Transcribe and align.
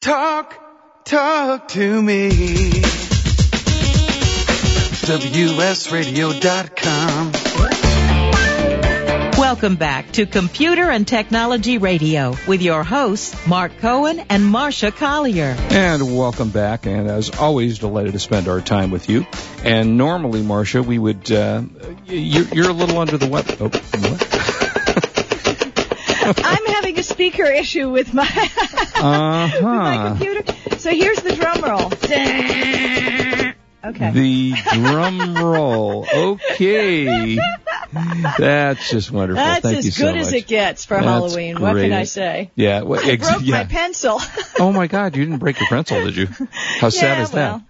Talk, 0.00 0.54
talk 1.04 1.66
to 1.68 2.00
me. 2.00 2.30
WSRadio.com. 5.08 7.32
Welcome 9.36 9.74
back 9.74 10.12
to 10.12 10.26
Computer 10.26 10.88
and 10.88 11.08
Technology 11.08 11.78
Radio 11.78 12.36
with 12.46 12.62
your 12.62 12.84
hosts, 12.84 13.34
Mark 13.44 13.76
Cohen 13.78 14.20
and 14.28 14.44
Marsha 14.44 14.94
Collier. 14.94 15.56
And 15.70 16.16
welcome 16.16 16.50
back, 16.50 16.86
and 16.86 17.08
as 17.08 17.36
always, 17.36 17.80
delighted 17.80 18.12
to 18.12 18.20
spend 18.20 18.46
our 18.46 18.60
time 18.60 18.92
with 18.92 19.08
you. 19.08 19.26
And 19.64 19.98
normally, 19.98 20.42
Marsha, 20.42 20.86
we 20.86 21.00
would, 21.00 21.32
uh, 21.32 21.62
you're, 22.06 22.46
you're 22.48 22.70
a 22.70 22.72
little 22.72 22.98
under 22.98 23.16
the 23.16 23.26
weather. 23.26 23.56
Oh, 23.58 23.68
what? 23.68 24.27
I'm 27.18 27.30
having 27.30 27.34
a 27.34 27.36
speaker 27.36 27.44
issue 27.44 27.90
with 27.90 28.14
my, 28.14 28.22
uh-huh. 28.24 29.50
with 29.54 29.62
my 29.62 30.08
computer. 30.08 30.78
So 30.78 30.90
here's 30.90 31.18
the 31.18 31.34
drum 31.34 31.60
roll. 31.62 31.92
Okay. 33.84 34.10
The 34.10 34.52
drum 34.72 35.36
roll. 35.36 36.06
Okay. 36.12 37.38
That's 38.38 38.90
just 38.90 39.10
wonderful. 39.10 39.42
That's 39.42 39.62
Thank 39.62 39.78
as 39.78 39.86
you 39.86 39.92
so 39.92 40.06
good 40.06 40.16
as 40.16 40.32
it 40.32 40.46
gets 40.48 40.84
for 40.84 40.94
That's 40.94 41.06
Halloween. 41.06 41.60
What 41.60 41.76
can. 41.76 41.92
I 41.92 42.02
say? 42.04 42.50
Yeah. 42.56 42.82
Well, 42.82 43.00
I 43.00 43.12
ex- 43.12 43.30
broke 43.30 43.42
yeah. 43.44 43.58
my 43.58 43.64
pencil. 43.64 44.20
Oh 44.60 44.72
my 44.72 44.88
God, 44.88 45.16
you 45.16 45.24
didn't 45.24 45.38
break 45.38 45.60
your 45.60 45.68
pencil, 45.68 46.04
did 46.04 46.16
you? 46.16 46.26
How 46.80 46.88
sad 46.88 47.18
Yeah, 47.18 47.22
is 47.22 47.30
that? 47.30 47.62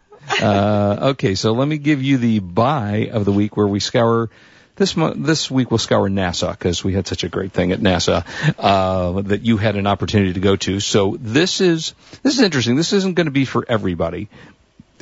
uh, 0.43 1.09
okay, 1.11 1.35
so 1.35 1.53
let 1.53 1.69
me 1.69 1.77
give 1.77 2.03
you 2.03 2.17
the 2.17 2.39
buy 2.39 3.11
of 3.13 3.27
the 3.27 3.33
week 3.33 3.59
where 3.59 3.67
we 3.67 3.79
scour. 3.79 4.31
This 4.79 4.97
mo- 4.97 5.13
this 5.13 5.51
week 5.51 5.73
we'll 5.73 5.79
scour 5.79 6.09
NASA 6.09 6.53
because 6.53 6.85
we 6.85 6.93
had 6.93 7.09
such 7.09 7.25
a 7.25 7.29
great 7.29 7.53
thing 7.53 7.73
at 7.73 7.81
NASA 7.81 8.25
uh, 8.59 9.23
that 9.23 9.43
you 9.43 9.57
had 9.57 9.75
an 9.75 9.89
opportunity 9.89 10.33
to 10.35 10.41
go 10.41 10.55
to. 10.55 10.79
So 10.79 11.17
this 11.21 11.61
is 11.61 11.95
this 12.23 12.35
is 12.35 12.41
interesting. 12.41 12.77
This 12.77 12.93
isn't 12.93 13.15
going 13.15 13.27
to 13.27 13.33
be 13.33 13.45
for 13.45 13.65
everybody, 13.69 14.29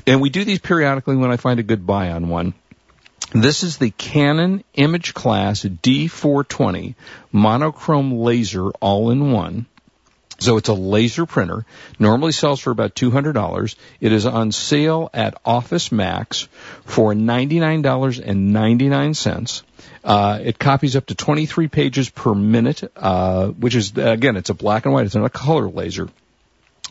and 0.07 0.23
we 0.23 0.30
do 0.30 0.45
these 0.45 0.61
periodically 0.61 1.16
when 1.16 1.30
I 1.30 1.37
find 1.37 1.60
a 1.60 1.63
good 1.63 1.87
buy 1.87 2.10
on 2.10 2.30
one. 2.30 2.54
This 3.32 3.63
is 3.65 3.77
the 3.77 3.91
Canon 3.91 4.65
Image 4.74 5.13
Class 5.13 5.63
D420 5.63 6.95
monochrome 7.30 8.13
laser 8.13 8.71
all 8.80 9.10
in 9.10 9.30
one. 9.30 9.66
So 10.38 10.59
it's 10.59 10.68
a 10.68 10.74
laser 10.74 11.26
printer. 11.26 11.65
Normally 11.98 12.30
sells 12.32 12.60
for 12.60 12.70
about 12.70 12.95
$200. 12.95 13.74
It 14.01 14.12
is 14.12 14.26
on 14.26 14.52
sale 14.52 15.09
at 15.15 15.40
Office 15.45 15.90
Max 15.90 16.46
for 16.84 17.15
$99.99. 17.15 19.62
Uh, 20.04 20.38
it 20.42 20.59
copies 20.59 20.95
up 20.95 21.07
to 21.07 21.14
23 21.14 21.68
pages 21.68 22.10
per 22.10 22.34
minute, 22.34 22.92
uh, 22.96 23.46
which 23.48 23.74
is, 23.74 23.96
again, 23.96 24.37
it's 24.37 24.51
a 24.51 24.54
black 24.54 24.84
and 24.84 24.92
white. 24.95 25.07
It's 25.07 25.14
not 25.14 25.24
a 25.24 25.30
color 25.30 25.68
laser. 25.68 26.10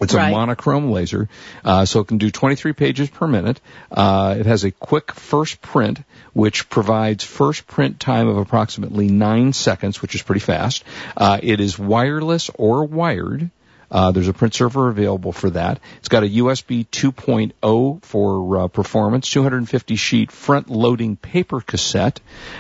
It's 0.02 0.14
a 0.14 0.18
monochrome 0.32 0.92
laser, 0.92 1.30
uh, 1.64 1.86
so 1.86 2.02
it 2.02 2.08
can 2.08 2.18
do 2.18 2.30
23 2.30 2.74
pages 2.74 3.10
per 3.10 3.28
minute. 3.28 3.62
Uh, 3.90 4.36
it 4.38 4.46
has 4.46 4.66
a 4.66 4.72
quick 4.72 5.14
first 5.14 5.62
print, 5.62 6.02
which 6.34 6.70
provides 6.70 7.24
first 7.24 7.66
print 7.66 8.00
time 8.00 8.28
of 8.28 8.38
approximately 8.38 9.08
nine 9.08 9.54
seconds, 9.54 10.02
which 10.02 10.14
is 10.14 10.22
pretty 10.22 10.42
fast. 10.42 10.84
Uh, 11.16 11.40
it 11.42 11.60
is 11.62 11.80
wireless 11.80 12.50
or 12.56 12.84
wired. 12.84 13.50
Uh, 13.90 14.12
there's 14.12 14.28
a 14.28 14.34
print 14.34 14.54
server 14.54 14.90
available 14.90 15.32
for 15.32 15.52
that. 15.52 15.80
It's 16.00 16.10
got 16.10 16.24
a 16.24 16.28
USB 16.28 16.86
2.0 16.88 18.04
for 18.04 18.58
uh, 18.58 18.68
performance, 18.68 19.30
250 19.30 19.96
sheet 19.96 20.32
front 20.32 20.70
loading 20.70 21.16
paper 21.16 21.62
cassette. 21.62 22.20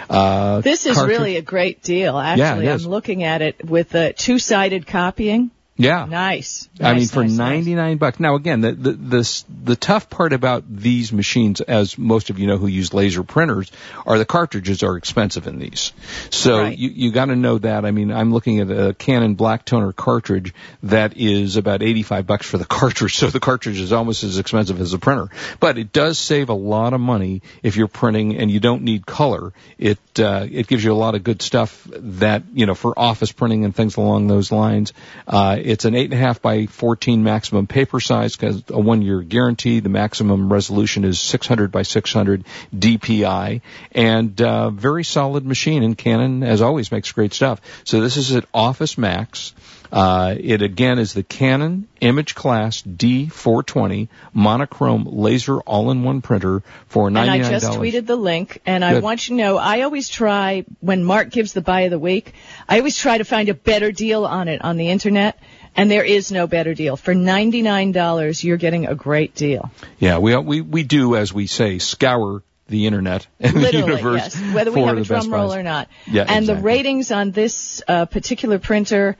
Uh, 0.10 0.62
This 0.62 0.86
is 0.86 0.96
cartridge- 0.96 1.18
really 1.18 1.36
a 1.38 1.42
great 1.42 1.82
deal. 1.84 2.14
Yeah, 2.14 2.22
Actually, 2.54 2.68
is. 2.68 2.86
I'm 2.86 2.92
looking 2.92 3.24
at 3.24 3.42
it 3.42 3.66
with 3.66 3.94
uh, 3.96 4.14
two-sided 4.16 4.88
copying. 4.88 5.52
Yeah. 5.78 6.06
Nice. 6.06 6.70
I 6.80 6.94
mean, 6.94 7.08
for 7.08 7.24
nice, 7.24 7.32
nice. 7.32 7.66
99 7.66 7.98
bucks. 7.98 8.20
Now 8.20 8.36
again, 8.36 8.62
the, 8.62 8.72
the, 8.72 8.92
the, 8.94 9.44
the 9.64 9.76
tough 9.76 10.10
part 10.10 10.32
about 10.32 10.64
these 10.70 11.12
machines, 11.12 11.60
as 11.60 11.98
most 11.98 12.30
of 12.30 12.40
you 12.40 12.48
know 12.48 12.58
who 12.58 12.68
use 12.68 12.94
laser 12.94 13.24
printers, 13.24 13.72
are 14.06 14.18
the 14.18 14.26
cartridges 14.26 14.84
are 14.84 14.96
expensive 14.96 15.48
in 15.48 15.60
these. 15.60 15.92
So 16.30 16.60
Right. 16.60 16.78
you, 16.78 16.90
you 16.90 17.12
gotta 17.12 17.36
know 17.36 17.58
that. 17.58 17.86
I 17.86 17.92
mean, 17.92 18.12
I'm 18.12 18.32
looking 18.32 18.60
at 18.62 18.72
a 18.72 18.94
Canon 18.94 19.36
Black 19.36 19.66
Toner 19.66 19.92
cartridge 19.92 20.54
that 20.84 21.18
is 21.18 21.58
about 21.58 21.82
85 21.82 22.26
bucks 22.26 22.48
for 22.48 22.58
the 22.58 22.66
cartridge. 22.80 23.16
So 23.18 23.28
the 23.28 23.40
cartridge 23.42 23.80
is 23.80 23.92
almost 23.92 24.24
as 24.24 24.38
expensive 24.38 24.80
as 24.80 24.92
the 24.92 24.98
printer. 25.00 25.30
But 25.60 25.78
it 25.78 25.92
does 25.92 26.18
save 26.18 26.50
a 26.50 26.54
lot 26.54 26.94
of 26.94 27.02
money 27.02 27.42
if 27.64 27.76
you're 27.76 27.88
printing 27.90 28.38
and 28.38 28.50
you 28.50 28.60
don't 28.62 28.84
need 28.84 29.06
color. 29.06 29.52
It, 29.78 30.00
uh, 30.20 30.48
it 30.50 30.68
gives 30.68 30.84
you 30.84 30.94
a 30.94 30.96
lot 30.96 31.16
of 31.16 31.24
good 31.24 31.42
stuff 31.42 31.86
that, 31.92 32.44
you 32.54 32.66
know, 32.66 32.76
for 32.76 32.98
office 32.98 33.32
printing 33.34 33.66
and 33.66 33.76
things 33.76 33.98
along 33.98 34.28
those 34.28 34.52
lines. 34.52 34.94
Uh, 35.28 35.58
it's 35.66 35.86
an 35.86 35.94
8.5 35.94 36.42
by 36.42 36.66
14 36.68 37.24
maximum 37.24 37.68
paper 37.68 38.00
size 38.00 38.36
because 38.36 38.64
a 38.70 38.80
one 38.80 39.02
year 39.02 39.22
guarantee. 39.22 39.80
The 39.80 39.90
maximum 39.90 40.52
resolution 40.52 41.04
is 41.04 41.20
600 41.20 41.72
by 41.72 41.82
600 41.82 42.46
DPI 42.76 43.62
and, 43.92 44.42
uh, 44.42 44.70
very 44.70 45.04
solid 45.04 45.46
machine 45.46 45.84
and 45.84 45.98
Canon, 45.98 46.44
as 46.44 46.62
always, 46.62 46.92
makes 46.92 47.12
great 47.12 47.34
stuff. 47.34 47.62
So 47.84 48.02
this 48.02 48.18
is 48.18 48.36
at 48.36 48.46
Office 48.54 48.98
Max. 48.98 49.54
Uh, 49.92 50.36
it 50.40 50.62
again 50.62 51.00
is 51.00 51.14
the 51.14 51.24
Canon 51.24 51.88
Image 52.02 52.36
Class 52.36 52.82
D420 52.82 54.08
monochrome 54.34 55.06
laser 55.06 55.60
all-in-one 55.60 56.22
printer 56.22 56.64
for 56.88 57.10
$99. 57.10 57.18
And 57.18 57.30
I 57.30 57.50
just 57.50 57.72
tweeted 57.72 58.06
the 58.06 58.16
link, 58.16 58.62
and 58.66 58.84
I 58.84 59.00
want 59.00 59.28
you 59.28 59.36
to 59.36 59.42
know 59.42 59.58
I 59.58 59.82
always 59.82 60.10
try 60.10 60.66
when 60.80 61.04
Mark 61.04 61.30
gives 61.30 61.54
the 61.54 61.62
buy 61.62 61.82
of 61.82 61.92
the 61.92 62.00
week, 62.00 62.34
I 62.68 62.80
always 62.80 62.98
try 62.98 63.18
to 63.18 63.26
find 63.26 63.50
a 63.50 63.54
better 63.54 63.92
deal 63.92 64.26
on 64.26 64.48
it 64.48 64.62
on 64.62 64.78
the 64.78 64.90
internet, 64.90 65.40
and 65.76 65.90
there 65.90 66.04
is 66.04 66.32
no 66.32 66.48
better 66.48 66.74
deal. 66.74 66.98
For 66.98 67.14
ninety 67.14 67.62
nine 67.62 67.92
dollars, 67.92 68.44
you're 68.44 68.58
getting 68.58 68.88
a 68.88 68.96
great 68.96 69.36
deal. 69.36 69.72
Yeah, 70.00 70.20
we 70.20 70.36
we 70.38 70.62
we 70.62 70.84
do 70.84 71.16
as 71.16 71.34
we 71.34 71.48
say 71.48 71.80
scour 71.80 72.44
the 72.68 72.88
internet 72.88 73.28
and 73.40 73.56
the 73.56 73.60
Literally, 73.60 73.92
universe 73.92 74.36
yes. 74.36 74.54
Whether 74.54 74.72
we 74.72 74.82
have 74.82 74.98
a 74.98 75.00
the 75.02 75.06
drum 75.06 75.32
roll 75.32 75.50
buys. 75.50 75.58
or 75.58 75.64
not. 75.64 75.88
Yeah, 76.08 76.26
and 76.28 76.48
the 76.48 76.56
ratings 76.56 77.12
on 77.12 77.32
this 77.32 77.82
uh, 77.88 78.06
particular 78.06 78.60
printer, 78.60 79.18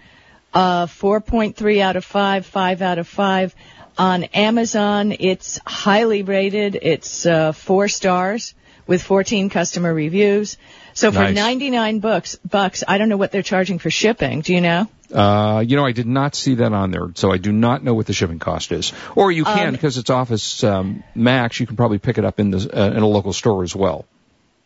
uh, 0.56 0.88
4.3 0.88 1.82
out 1.82 1.96
of 1.98 2.06
5, 2.06 2.46
5 2.46 2.82
out 2.82 2.98
of 2.98 3.08
5. 3.08 3.56
On 3.98 4.24
Amazon, 4.26 5.16
it's 5.20 5.60
highly 5.66 6.24
rated. 6.24 6.76
It's 6.82 7.26
uh, 7.26 7.52
four 7.52 7.88
stars 7.88 8.54
with 8.88 9.02
14 9.02 9.50
customer 9.50 9.94
reviews. 9.94 10.58
So 10.94 11.12
for 11.12 11.20
Nice. 11.20 11.36
99 11.36 12.00
bucks, 12.00 12.36
bucks, 12.38 12.84
I 12.88 12.98
don't 12.98 13.10
know 13.10 13.18
what 13.18 13.32
they're 13.32 13.42
charging 13.42 13.80
for 13.80 13.90
shipping. 13.90 14.42
Do 14.42 14.54
you 14.54 14.62
know? 14.62 14.90
Uh, 15.14 15.64
you 15.66 15.76
know, 15.76 15.86
I 15.86 15.92
did 15.92 16.08
not 16.08 16.36
see 16.36 16.56
that 16.56 16.74
on 16.74 16.92
there, 16.92 17.12
so 17.16 17.32
I 17.32 17.38
do 17.38 17.52
not 17.52 17.84
know 17.84 17.94
what 17.94 18.06
the 18.06 18.14
shipping 18.14 18.40
cost 18.40 18.72
is. 18.72 18.92
Or 19.16 19.32
you 19.32 19.44
can, 19.46 19.68
Um, 19.68 19.74
because 19.74 19.98
it's 19.98 20.10
Office 20.10 20.64
um, 20.64 21.04
Max, 21.14 21.60
you 21.60 21.68
can 21.68 21.76
probably 21.76 22.00
pick 22.00 22.18
it 22.18 22.26
up 22.26 22.40
in 22.40 22.50
the 22.52 22.58
uh, 22.58 22.92
in 22.92 23.04
a 23.04 23.08
local 23.08 23.32
store 23.32 23.64
as 23.64 23.76
well. 23.76 24.06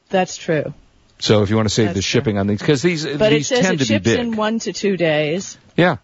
That's 0.09 0.38
true. 0.38 0.73
So 1.19 1.44
if 1.44 1.50
you 1.50 1.56
want 1.57 1.68
to 1.68 1.74
save 1.74 1.88
That's 1.88 1.97
the 1.97 2.02
true. 2.02 2.19
shipping 2.22 2.38
on 2.38 2.47
these, 2.47 2.59
because 2.59 2.81
these 2.81 3.06
But 3.06 3.31
it 3.34 3.38
these 3.38 3.47
says 3.47 3.59
tend 3.59 3.75
it 3.75 3.78
to 3.80 3.84
be 3.84 3.94
ships 3.96 4.03
big. 4.06 4.19
in 4.19 4.35
one 4.38 4.59
to 4.59 4.74
two 4.74 4.96
days. 4.97 5.57
yeah. 5.75 5.97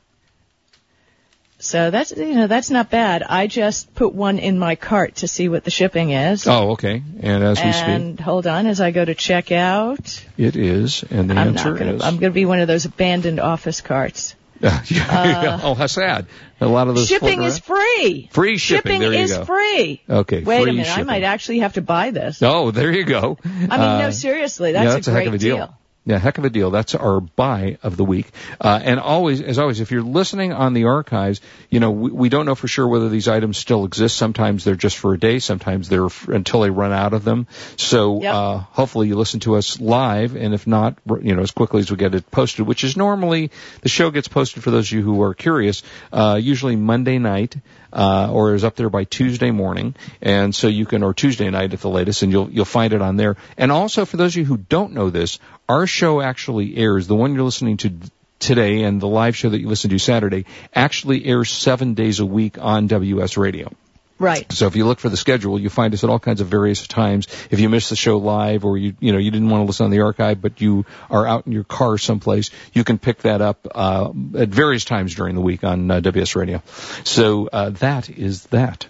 So 1.58 1.90
that's 1.90 2.12
you 2.12 2.36
know 2.36 2.48
that's 2.48 2.70
not 2.70 2.90
bad. 2.92 3.24
I 3.24 3.48
just 3.48 3.96
put 3.96 4.14
one 4.14 4.40
in 4.40 4.60
my 4.60 4.76
cart 4.76 5.16
to 5.18 5.28
see 5.28 5.48
what 5.50 5.64
the 5.64 5.72
shipping 5.72 6.12
is. 6.12 6.46
Oh, 6.48 6.72
okay. 6.72 7.02
And 7.22 7.44
as 7.44 7.64
we 7.64 7.72
speak 7.72 7.88
and 7.88 8.20
hold 8.20 8.46
on, 8.46 8.68
as 8.68 8.82
I 8.82 8.92
go 8.92 9.04
to 9.04 9.16
check 9.16 9.52
out, 9.54 10.24
it 10.38 10.58
is, 10.58 11.04
and 11.10 11.30
the 11.30 11.36
I'm 11.36 11.48
answer 11.50 11.70
not 11.72 11.80
gonna. 11.80 11.94
is. 11.96 12.02
I'm 12.04 12.18
gonna 12.18 12.34
be 12.34 12.46
one 12.46 12.60
of 12.60 12.68
those 12.68 12.86
abandoned 12.86 13.40
office 13.40 13.80
carts. 13.82 14.36
oh, 14.64 15.76
how 15.78 15.88
sad! 15.88 16.28
A 16.62 16.68
lot 16.68 16.88
of 16.88 16.96
those 16.96 17.08
shipping 17.08 17.44
is 17.44 17.60
free. 17.60 18.30
Free 18.32 18.58
shipping, 18.58 19.02
there 19.02 19.14
you 19.14 19.20
is 19.20 19.36
go. 19.38 19.46
free. 19.46 20.02
okay. 20.10 20.44
Wait 20.44 20.62
free 20.62 20.70
a 20.70 20.74
minute, 20.74 20.88
shipping. 20.88 21.02
I 21.02 21.04
might 21.04 21.24
actually 21.24 21.60
have 21.60 21.74
to 21.74 21.82
buy 21.82 22.12
this. 22.12 22.42
Oh, 22.42 22.72
there 22.72 22.92
you 22.92 23.04
go. 23.04 23.38
I 23.44 23.50
mean, 23.50 23.72
Uh, 23.72 24.00
no, 24.00 24.12
seriously, 24.12 24.72
that's, 24.72 24.86
yeah, 24.86 24.94
that's 24.94 25.08
a, 25.08 25.12
great 25.12 25.20
heck 25.22 25.28
of 25.28 25.34
a 25.34 25.38
deal. 25.38 25.78
Yeah, 26.08 26.20
heck 26.20 26.38
of 26.38 26.46
a 26.46 26.52
deal. 26.52 26.70
That's 26.70 26.94
our 26.94 27.20
buy 27.20 27.80
of 27.82 27.98
the 27.98 28.06
week. 28.06 28.28
Uh, 28.62 28.80
and 28.84 29.00
always, 29.00 29.42
as 29.42 29.58
always, 29.58 29.80
if 29.80 29.90
you're 29.90 30.04
listening 30.04 30.54
on 30.54 30.74
the 30.74 30.84
archives, 30.86 31.42
you 31.72 31.80
know, 31.80 31.90
we, 31.90 32.12
we 32.12 32.30
don't 32.30 32.46
know 32.46 32.54
for 32.54 32.68
sure 32.68 32.88
whether 32.88 33.10
these 33.10 33.28
items 33.28 33.58
still 33.58 33.86
exist. 33.86 34.16
Sometimes 34.16 34.64
they're 34.64 34.76
just 34.76 34.98
for 35.00 35.16
a 35.16 35.20
day. 35.20 35.40
Sometimes 35.40 35.90
they're 35.90 36.06
f- 36.06 36.28
until 36.28 36.62
they 36.62 36.70
run 36.70 36.92
out 36.94 37.14
of 37.14 37.24
them. 37.24 37.48
So, 37.78 38.22
Yep. 38.22 38.34
uh, 38.36 38.58
hopefully 38.60 39.08
you 39.08 39.16
listen 39.16 39.40
to 39.42 39.56
us 39.56 39.80
live. 39.82 40.36
And 40.36 40.54
if 40.54 40.68
not, 40.68 41.00
you 41.24 41.36
know, 41.36 41.42
as 41.42 41.50
quickly 41.50 41.80
as 41.80 41.90
we 41.90 41.98
get 41.98 42.14
it 42.14 42.30
posted, 42.30 42.68
which 42.68 42.84
is 42.84 42.96
normally 42.96 43.50
the 43.82 43.90
show 43.90 44.12
gets 44.12 44.28
posted 44.28 44.62
for 44.62 44.70
those 44.70 44.88
of 44.90 44.92
you 44.92 45.02
who 45.02 45.24
are 45.24 45.34
curious, 45.34 45.82
uh, 46.14 46.40
usually 46.40 46.76
Monday 46.76 47.18
night 47.18 47.56
uh, 47.92 48.30
or 48.32 48.54
is 48.54 48.64
up 48.64 48.76
there 48.76 48.90
by 48.90 49.06
Tuesday 49.06 49.52
morning, 49.52 49.96
and 50.22 50.54
so 50.54 50.68
you 50.68 50.86
can, 50.86 51.02
or 51.02 51.14
Tuesday 51.14 51.50
night 51.50 51.72
at 51.74 51.80
the 51.80 51.90
latest, 51.90 52.24
and 52.24 52.32
you'll 52.32 52.50
you'll 52.52 52.66
find 52.66 52.92
it 52.92 53.02
on 53.02 53.16
there. 53.16 53.38
And 53.58 53.72
also 53.72 54.04
for 54.04 54.18
those 54.18 54.34
of 54.34 54.40
you 54.40 54.46
who 54.46 54.58
don't 54.58 54.92
know 54.92 55.10
this, 55.10 55.40
our 55.68 55.88
show 55.88 56.22
actually 56.22 56.78
airs. 56.78 57.08
The 57.08 57.16
one 57.16 57.34
you're 57.34 57.44
listening 57.44 57.78
to 57.78 57.92
today 58.40 58.84
and 58.84 59.02
the 59.02 59.08
live 59.08 59.36
show 59.36 59.50
that 59.50 59.60
you 59.60 59.68
listen 59.68 59.90
to 59.90 60.00
Saturday 60.00 60.46
actually 60.74 61.26
airs 61.26 61.50
seven 61.50 61.94
days 61.94 62.20
a 62.20 62.26
week 62.26 62.58
on 62.60 62.88
WS 62.88 63.38
Radio. 63.38 63.72
Right. 64.18 64.50
So 64.54 64.68
if 64.68 64.78
you 64.78 64.86
look 64.86 65.00
for 65.00 65.10
the 65.10 65.18
schedule, 65.18 65.60
you 65.60 65.70
find 65.70 65.94
us 65.94 66.06
at 66.06 66.10
all 66.10 66.20
kinds 66.20 66.40
of 66.40 66.48
various 66.48 66.88
times. 66.88 67.28
If 67.52 67.60
you 67.60 67.68
miss 67.68 67.90
the 67.90 67.98
show 67.98 68.18
live 68.18 68.64
or 68.64 68.78
you, 68.78 68.96
you 69.02 69.12
know, 69.12 69.18
you 69.18 69.30
didn't 69.30 69.50
want 69.50 69.64
to 69.64 69.66
listen 69.66 69.86
on 69.86 69.92
the 69.92 70.02
archive, 70.02 70.42
but 70.42 70.62
you 70.62 70.86
are 71.10 71.28
out 71.28 71.48
in 71.48 71.52
your 71.52 71.66
car 71.66 71.98
someplace, 71.98 72.50
you 72.72 72.86
can 72.86 72.98
pick 72.98 73.24
that 73.24 73.42
up, 73.42 73.68
uh, 73.76 74.10
at 74.38 74.50
various 74.50 74.86
times 74.86 75.16
during 75.16 75.36
the 75.36 75.42
week 75.42 75.66
on 75.66 75.92
uh, 75.92 76.00
WS 76.00 76.36
Radio. 76.38 76.64
So, 77.04 77.50
uh, 77.52 77.72
that 77.72 78.10
is 78.10 78.44
that. 78.48 78.88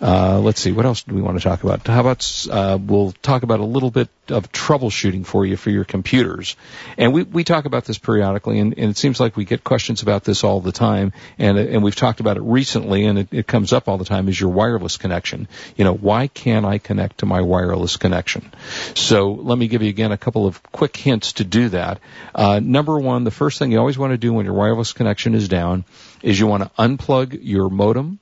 Uh, 0.00 0.40
let's 0.40 0.60
see, 0.60 0.72
what 0.72 0.86
else 0.86 1.02
do 1.02 1.14
we 1.14 1.20
want 1.20 1.36
to 1.36 1.44
talk 1.44 1.62
about? 1.62 1.86
How 1.86 2.00
about, 2.00 2.46
uh, 2.50 2.78
we'll 2.80 3.12
talk 3.22 3.42
about 3.42 3.60
a 3.60 3.64
little 3.64 3.90
bit 3.90 4.08
of 4.30 4.50
troubleshooting 4.50 5.26
for 5.26 5.44
you 5.44 5.56
for 5.56 5.70
your 5.70 5.84
computers. 5.84 6.56
And 6.96 7.12
we, 7.12 7.24
we 7.24 7.44
talk 7.44 7.66
about 7.66 7.84
this 7.84 7.98
periodically, 7.98 8.58
and, 8.58 8.72
and 8.78 8.90
it 8.90 8.96
seems 8.96 9.20
like 9.20 9.36
we 9.36 9.44
get 9.44 9.62
questions 9.62 10.02
about 10.02 10.24
this 10.24 10.42
all 10.42 10.60
the 10.60 10.72
time, 10.72 11.12
and, 11.38 11.58
and 11.58 11.82
we've 11.82 11.96
talked 11.96 12.20
about 12.20 12.36
it 12.36 12.42
recently, 12.42 13.04
and 13.04 13.18
it, 13.18 13.28
it 13.32 13.46
comes 13.46 13.72
up 13.72 13.88
all 13.88 13.98
the 13.98 14.04
time, 14.04 14.28
is 14.28 14.40
your 14.40 14.50
wireless 14.50 14.96
connection. 14.96 15.48
You 15.76 15.84
know, 15.84 15.94
why 15.94 16.28
can't 16.28 16.64
I 16.64 16.78
connect 16.78 17.18
to 17.18 17.26
my 17.26 17.42
wireless 17.42 17.96
connection? 17.96 18.50
So 18.94 19.32
let 19.32 19.58
me 19.58 19.68
give 19.68 19.82
you 19.82 19.88
again 19.88 20.12
a 20.12 20.18
couple 20.18 20.46
of 20.46 20.62
quick 20.62 20.96
hints 20.96 21.34
to 21.34 21.44
do 21.44 21.68
that. 21.70 22.00
Uh, 22.34 22.60
number 22.62 22.98
one, 22.98 23.24
the 23.24 23.30
first 23.30 23.58
thing 23.58 23.72
you 23.72 23.78
always 23.78 23.98
want 23.98 24.12
to 24.12 24.18
do 24.18 24.32
when 24.32 24.46
your 24.46 24.54
wireless 24.54 24.92
connection 24.92 25.34
is 25.34 25.48
down 25.48 25.84
is 26.22 26.38
you 26.38 26.46
want 26.46 26.62
to 26.62 26.70
unplug 26.82 27.38
your 27.42 27.68
modem, 27.68 28.18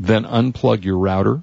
then 0.00 0.24
unplug 0.24 0.82
your 0.82 0.98
router. 0.98 1.42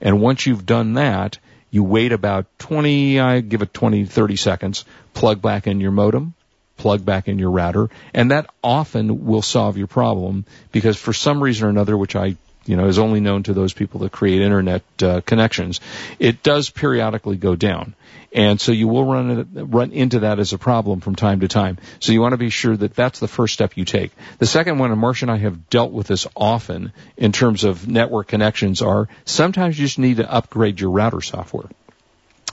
And 0.00 0.20
once 0.20 0.46
you've 0.46 0.64
done 0.64 0.94
that, 0.94 1.38
you 1.70 1.82
wait 1.82 2.12
about 2.12 2.46
20, 2.58 3.18
I 3.18 3.40
give 3.40 3.62
it 3.62 3.74
20, 3.74 4.04
30 4.06 4.36
seconds, 4.36 4.84
plug 5.12 5.42
back 5.42 5.66
in 5.66 5.80
your 5.80 5.90
modem, 5.90 6.34
plug 6.76 7.04
back 7.04 7.26
in 7.26 7.38
your 7.38 7.50
router, 7.50 7.90
and 8.14 8.30
that 8.30 8.48
often 8.62 9.26
will 9.26 9.42
solve 9.42 9.76
your 9.76 9.88
problem 9.88 10.44
because 10.70 10.96
for 10.96 11.12
some 11.12 11.42
reason 11.42 11.66
or 11.66 11.70
another, 11.70 11.96
which 11.96 12.14
I 12.14 12.36
you 12.66 12.76
know, 12.76 12.86
is 12.86 12.98
only 12.98 13.20
known 13.20 13.42
to 13.44 13.54
those 13.54 13.72
people 13.72 14.00
that 14.00 14.12
create 14.12 14.42
internet 14.42 14.82
uh, 15.02 15.20
connections. 15.22 15.80
It 16.18 16.42
does 16.42 16.70
periodically 16.70 17.36
go 17.36 17.56
down. 17.56 17.94
And 18.32 18.60
so 18.60 18.72
you 18.72 18.88
will 18.88 19.04
run, 19.04 19.48
run 19.70 19.92
into 19.92 20.20
that 20.20 20.38
as 20.38 20.52
a 20.52 20.58
problem 20.58 21.00
from 21.00 21.14
time 21.14 21.40
to 21.40 21.48
time. 21.48 21.78
So 22.00 22.12
you 22.12 22.20
want 22.20 22.32
to 22.32 22.38
be 22.38 22.50
sure 22.50 22.76
that 22.76 22.94
that's 22.94 23.18
the 23.18 23.28
first 23.28 23.54
step 23.54 23.76
you 23.76 23.84
take. 23.84 24.12
The 24.38 24.46
second 24.46 24.78
one, 24.78 24.92
and 24.92 25.00
Marsha 25.00 25.22
and 25.22 25.30
I 25.30 25.38
have 25.38 25.70
dealt 25.70 25.92
with 25.92 26.08
this 26.08 26.26
often 26.36 26.92
in 27.16 27.32
terms 27.32 27.64
of 27.64 27.88
network 27.88 28.28
connections, 28.28 28.82
are 28.82 29.08
sometimes 29.24 29.78
you 29.78 29.86
just 29.86 29.98
need 29.98 30.18
to 30.18 30.30
upgrade 30.30 30.80
your 30.80 30.90
router 30.90 31.22
software. 31.22 31.68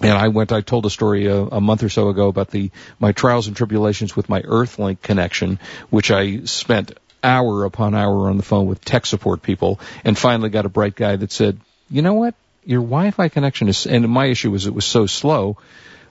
And 0.01 0.12
I 0.12 0.30
went, 0.30 0.51
I 0.51 0.62
told 0.62 0.86
a 0.86 0.89
story 0.89 1.27
a, 1.27 1.38
a, 1.38 1.62
month 1.62 1.83
or 1.83 1.89
so 1.89 2.10
ago 2.10 2.27
about 2.27 2.50
the, 2.50 2.71
my 3.00 3.12
trials 3.12 3.48
and 3.48 3.56
tribulations 3.56 4.15
with 4.15 4.27
my 4.27 4.42
Earthlink 4.42 5.01
connection, 5.01 5.60
which 5.92 6.10
I 6.10 6.45
spent 6.45 6.94
hour 7.23 7.65
upon 7.65 7.95
hour 7.95 8.29
on 8.29 8.37
the 8.37 8.43
phone 8.43 8.67
with 8.67 8.83
tech 8.83 9.05
support 9.05 9.41
people 9.41 9.79
and 10.03 10.17
finally 10.17 10.49
got 10.49 10.65
a 10.65 10.69
bright 10.69 10.95
guy 10.95 11.15
that 11.15 11.31
said, 11.31 11.59
you 11.89 12.01
know 12.01 12.13
what? 12.13 12.35
Your 12.65 12.81
Wi-Fi 12.81 13.29
connection 13.29 13.67
is, 13.67 13.85
and 13.85 14.07
my 14.09 14.25
issue 14.25 14.51
was 14.51 14.67
it 14.67 14.73
was 14.73 14.85
so 14.85 15.05
slow. 15.05 15.57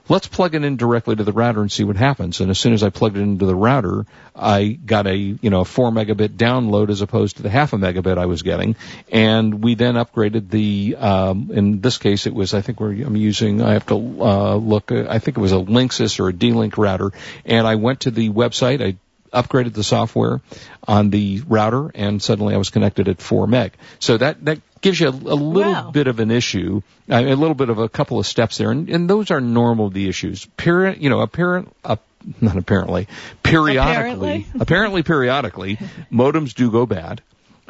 Let's 0.09 0.27
plug 0.27 0.53
it 0.53 0.65
in 0.65 0.75
directly 0.75 1.15
to 1.15 1.23
the 1.23 1.31
router 1.31 1.61
and 1.61 1.71
see 1.71 1.85
what 1.85 1.95
happens. 1.95 2.41
And 2.41 2.51
as 2.51 2.59
soon 2.59 2.73
as 2.73 2.83
I 2.83 2.89
plugged 2.89 3.15
it 3.15 3.21
into 3.21 3.45
the 3.45 3.55
router, 3.55 4.05
I 4.35 4.67
got 4.67 5.07
a, 5.07 5.15
you 5.15 5.49
know, 5.49 5.61
a 5.61 5.65
four 5.65 5.91
megabit 5.91 6.35
download 6.35 6.89
as 6.89 7.01
opposed 7.01 7.37
to 7.37 7.43
the 7.43 7.49
half 7.49 7.71
a 7.71 7.77
megabit 7.77 8.17
I 8.17 8.25
was 8.25 8.41
getting. 8.41 8.75
And 9.09 9.63
we 9.63 9.75
then 9.75 9.95
upgraded 9.95 10.49
the, 10.49 10.97
um, 10.97 11.51
in 11.53 11.79
this 11.79 11.97
case 11.97 12.27
it 12.27 12.33
was, 12.33 12.53
I 12.53 12.59
think 12.59 12.81
we're, 12.81 12.91
I'm 12.91 13.15
using, 13.15 13.61
I 13.61 13.73
have 13.73 13.85
to, 13.85 13.95
uh, 13.95 14.55
look, 14.55 14.91
I 14.91 15.19
think 15.19 15.37
it 15.37 15.41
was 15.41 15.53
a 15.53 15.57
Linksys 15.57 16.19
or 16.19 16.27
a 16.27 16.33
D-Link 16.33 16.77
router. 16.77 17.11
And 17.45 17.65
I 17.65 17.75
went 17.75 18.01
to 18.01 18.11
the 18.11 18.29
website, 18.29 18.85
I 18.85 18.97
upgraded 19.33 19.73
the 19.73 19.83
software 19.83 20.41
on 20.87 21.09
the 21.09 21.41
router, 21.47 21.91
and 21.95 22.21
suddenly 22.21 22.53
I 22.53 22.57
was 22.57 22.69
connected 22.69 23.07
at 23.09 23.21
4 23.21 23.47
meg. 23.47 23.73
So 23.99 24.17
that 24.17 24.43
that 24.45 24.59
gives 24.81 24.99
you 24.99 25.07
a, 25.07 25.11
a 25.11 25.35
little 25.35 25.73
Wow. 25.73 25.91
bit 25.91 26.07
of 26.07 26.19
an 26.19 26.29
issue, 26.31 26.81
uh, 27.09 27.15
a 27.15 27.35
little 27.35 27.55
bit 27.55 27.69
of 27.69 27.79
a 27.79 27.89
couple 27.89 28.19
of 28.19 28.27
steps 28.27 28.57
there, 28.57 28.69
and, 28.71 28.89
and 28.89 29.09
those 29.09 29.31
are 29.31 29.41
normal 29.41 29.89
the 29.89 30.07
issues. 30.09 30.45
Peri- 30.57 30.97
you 30.99 31.09
know, 31.09 31.19
apparent. 31.21 31.73
Uh, 31.83 31.95
not 32.39 32.55
apparently, 32.57 33.07
periodically, 33.43 34.45
Apparently? 34.45 34.45
apparently 34.61 35.03
periodically, 35.03 35.77
modems 36.11 36.53
do 36.53 36.71
go 36.71 36.85
bad. 36.85 37.21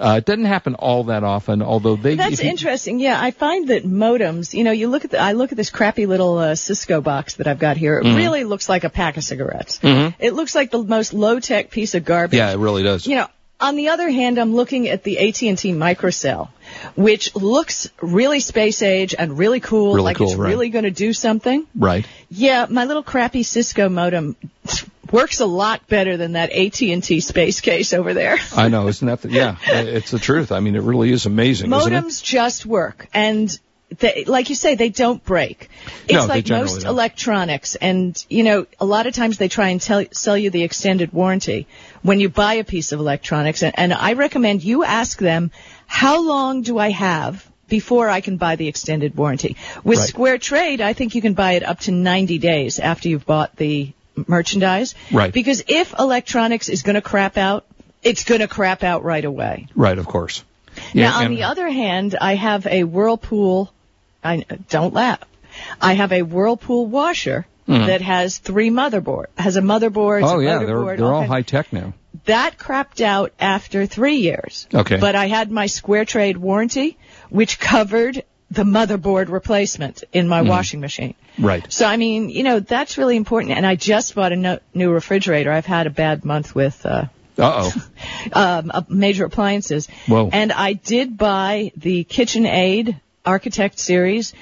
Uh, 0.04 0.18
it 0.18 0.26
doesn't 0.26 0.46
happen 0.46 0.76
all 0.76 1.06
that 1.06 1.24
often, 1.24 1.62
although 1.62 1.96
they. 1.96 2.16
That's 2.16 2.44
you- 2.44 2.50
interesting. 2.50 3.00
Yeah, 3.00 3.20
I 3.20 3.32
find 3.32 3.70
that 3.70 3.86
modems, 3.86 4.54
you 4.54 4.66
know, 4.66 4.72
you 4.72 4.90
look 4.90 5.06
at 5.06 5.12
the, 5.12 5.20
I 5.20 5.32
look 5.32 5.52
at 5.54 5.58
this 5.58 5.70
crappy 5.70 6.06
little 6.06 6.38
uh, 6.38 6.56
Cisco 6.56 7.00
box 7.00 7.36
that 7.36 7.48
I've 7.48 7.60
got 7.60 7.78
here. 7.78 8.02
Mm-hmm. 8.02 8.18
It 8.18 8.18
really 8.18 8.44
looks 8.44 8.68
like 8.68 8.84
a 8.84 8.90
pack 8.90 9.16
of 9.16 9.24
cigarettes. 9.24 9.80
It 9.82 10.34
looks 10.34 10.56
like 10.56 10.72
the 10.72 10.84
most 10.84 11.14
low-tech 11.14 11.72
piece 11.72 11.96
of 11.96 12.04
garbage. 12.04 12.38
Yeah, 12.38 12.52
it 12.52 12.58
really 12.58 12.84
does. 12.84 13.08
You 13.08 13.16
know, 13.16 13.28
on 13.64 13.78
the 13.78 13.90
other 13.90 14.10
hand, 14.10 14.38
I'm 14.38 14.54
looking 14.54 14.90
at 14.90 15.04
the 15.04 15.18
AT&T 15.18 15.72
microcell, 15.72 16.50
which 16.98 17.34
looks 17.34 17.90
really 18.02 18.42
space 18.42 18.82
age 18.82 19.16
and 19.18 19.38
really 19.38 19.62
cool, 19.62 19.94
Really 19.94 20.04
like 20.04 20.18
cool, 20.18 20.28
it's 20.28 20.36
right. 20.36 20.50
really 20.50 20.68
going 20.68 20.84
to 20.84 20.92
do 20.92 21.14
something. 21.14 21.66
Right. 21.74 22.06
Yeah, 22.30 22.68
my 22.70 22.84
little 22.84 23.04
crappy 23.04 23.44
Cisco 23.44 23.88
modem 23.88 24.36
works 25.12 25.40
a 25.40 25.46
lot 25.46 25.88
better 25.88 26.18
than 26.18 26.34
that 26.34 26.52
AT&T 26.52 27.22
space 27.22 27.62
case 27.62 27.94
over 27.94 28.14
there. 28.14 28.38
I 28.56 28.68
know, 28.68 28.90
isn't 28.90 29.08
that? 29.08 29.22
The, 29.22 29.30
yeah, 29.30 29.56
it's 29.66 30.12
the 30.12 30.20
truth. 30.20 30.52
I 30.52 30.60
mean, 30.60 30.76
it 30.76 30.82
really 30.82 31.12
is 31.12 31.26
amazing, 31.26 31.72
isn't 31.72 31.94
it? 31.94 32.04
Modems 32.04 32.22
just 32.22 32.66
work, 32.66 33.08
and 33.14 33.58
they, 34.00 34.26
like 34.26 34.50
you 34.50 34.56
say, 34.56 34.76
they 34.76 34.90
don't 34.90 35.24
break. 35.24 35.70
It's 36.06 36.14
No, 36.14 36.26
like 36.26 36.48
most 36.50 36.82
don't. 36.82 36.90
electronics, 36.90 37.76
and 37.76 38.24
you 38.30 38.44
know, 38.44 38.66
a 38.80 38.86
lot 38.86 39.08
of 39.08 39.14
times 39.14 39.38
they 39.38 39.48
try 39.48 39.70
and 39.70 39.82
tell, 39.82 40.04
sell 40.12 40.38
you 40.38 40.50
the 40.50 40.64
extended 40.64 41.14
warranty 41.14 41.68
when 42.02 42.20
you 42.20 42.30
buy 42.30 42.56
a 42.56 42.64
piece 42.64 42.92
of 42.92 43.00
electronics, 43.00 43.64
and, 43.64 43.78
and 43.78 43.94
I 43.94 44.14
recommend 44.14 44.64
you 44.64 44.84
ask 44.84 45.18
them, 45.20 45.52
how 45.88 46.22
long 46.22 46.62
do 46.62 46.78
I 46.78 46.90
have? 46.92 47.48
Before 47.70 48.08
I 48.10 48.22
can 48.22 48.38
buy 48.38 48.56
the 48.56 48.68
extended 48.68 49.16
warranty. 49.16 49.56
With 49.84 49.98
Right. 49.98 50.08
Square 50.08 50.38
Trade, 50.40 50.82
I 50.82 50.94
think 50.94 51.16
you 51.16 51.22
can 51.22 51.34
buy 51.34 51.54
it 51.54 51.64
up 51.64 51.80
to 51.82 51.92
90 51.92 52.38
days 52.38 52.78
after 52.78 53.10
you've 53.10 53.26
bought 53.26 53.56
the 53.56 53.94
merchandise. 54.28 54.94
Right. 55.12 55.34
Because 55.34 55.64
if 55.68 55.98
electronics 55.98 56.70
is 56.70 56.84
going 56.84 56.96
to 56.96 57.02
crap 57.02 57.36
out, 57.38 57.66
it's 58.04 58.26
going 58.26 58.42
to 58.42 58.48
crap 58.48 58.84
out 58.84 59.04
right 59.04 59.26
away. 59.26 59.68
Right, 59.76 59.98
of 59.98 60.06
course. 60.06 60.44
Now, 60.94 61.24
on 61.24 61.32
the 61.34 61.44
other 61.44 61.68
hand, 61.70 62.16
I 62.20 62.36
have 62.36 62.68
a 62.68 62.84
Whirlpool. 62.84 63.72
I 64.24 64.46
don't 64.70 64.94
laugh. 64.94 65.20
I 65.82 65.94
have 65.94 66.12
a 66.12 66.22
Whirlpool 66.24 66.88
washer 66.88 67.46
that 67.66 68.02
has 68.02 68.40
three 68.40 68.70
motherboard 68.70 69.28
has 69.38 69.56
a 69.56 69.62
motherboard. 69.62 70.22
Oh 70.24 70.40
yeah, 70.40 70.60
motherboard, 70.60 70.86
they're 70.86 70.98
they're 70.98 71.14
all 71.14 71.26
high 71.26 71.44
tech 71.44 71.72
now. 71.72 71.94
That 72.26 72.58
crapped 72.58 73.02
out 73.02 73.32
after 73.40 73.86
three 73.86 74.18
years. 74.18 74.68
Okay. 74.74 74.98
But 74.98 75.16
I 75.16 75.28
had 75.28 75.50
my 75.52 75.68
Square 75.68 76.06
Trade 76.06 76.38
warranty, 76.38 76.98
which 77.30 77.60
covered 77.60 78.24
the 78.52 78.64
motherboard 78.64 79.30
replacement 79.30 80.04
in 80.14 80.28
my 80.28 80.42
washing 80.42 80.80
machine. 80.80 81.16
Right. 81.40 81.66
So 81.72 81.86
I 81.86 81.98
mean, 81.98 82.30
you 82.30 82.44
know, 82.44 82.60
that's 82.60 82.98
really 82.98 83.16
important. 83.18 83.54
And 83.54 83.66
I 83.66 83.76
just 83.76 84.14
bought 84.14 84.32
a 84.32 84.36
no- 84.36 84.60
new 84.74 84.92
refrigerator. 84.92 85.52
I've 85.52 85.66
had 85.66 85.88
a 85.88 85.90
bad 85.90 86.26
month 86.26 86.54
with. 86.54 86.86
Uh, 86.86 87.06
Uh 87.38 87.72
oh. 87.74 87.88
um, 88.34 88.72
uh, 88.74 88.82
major 88.90 89.26
appliances. 89.26 89.88
Whoa. 90.08 90.30
And 90.32 90.52
I 90.52 90.74
did 90.74 91.18
buy 91.18 91.72
the 91.78 92.04
KitchenAid 92.04 93.00
Architect 93.26 93.80
series. 93.80 94.34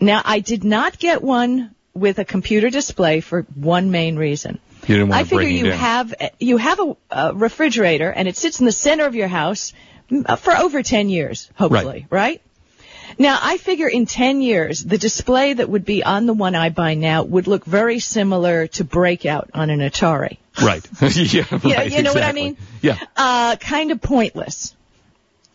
Now 0.00 0.22
I 0.24 0.40
did 0.40 0.64
not 0.64 0.98
get 0.98 1.22
one 1.22 1.74
with 1.94 2.18
a 2.18 2.24
computer 2.24 2.70
display 2.70 3.20
for 3.20 3.42
one 3.54 3.90
main 3.90 4.16
reason. 4.16 4.58
You 4.86 4.96
didn't 4.96 5.08
want 5.08 5.20
I 5.20 5.24
figure 5.24 5.48
you 5.48 5.64
down. 5.64 5.78
have 5.78 6.14
you 6.38 6.56
have 6.56 6.80
a, 6.80 6.96
a 7.10 7.34
refrigerator 7.34 8.10
and 8.10 8.28
it 8.28 8.36
sits 8.36 8.60
in 8.60 8.66
the 8.66 8.72
center 8.72 9.06
of 9.06 9.14
your 9.14 9.28
house 9.28 9.72
mm, 10.10 10.24
uh, 10.26 10.36
for 10.36 10.56
over 10.56 10.82
10 10.82 11.08
years, 11.08 11.50
hopefully, 11.56 12.06
right? 12.10 12.40
Now, 13.18 13.38
I 13.40 13.56
figure 13.56 13.88
in 13.88 14.06
10 14.06 14.42
years, 14.42 14.84
the 14.84 14.98
display 14.98 15.54
that 15.54 15.68
would 15.68 15.84
be 15.84 16.04
on 16.04 16.26
the 16.26 16.32
one 16.32 16.54
I 16.54 16.68
buy 16.68 16.94
now 16.94 17.24
would 17.24 17.48
look 17.48 17.64
very 17.64 17.98
similar 17.98 18.68
to 18.68 18.84
Breakout 18.84 19.50
on 19.54 19.70
an 19.70 19.80
Atari. 19.80 20.36
Right. 20.62 20.86
yeah. 21.16 21.44
Right. 21.50 21.90
you 21.90 22.02
know 22.02 22.12
what 22.12 22.22
I 22.22 22.32
mean? 22.32 22.56
Yeah. 22.80 22.98
uh, 23.16 23.56
kind 23.56 23.90
of 23.90 24.00
pointless. 24.00 24.74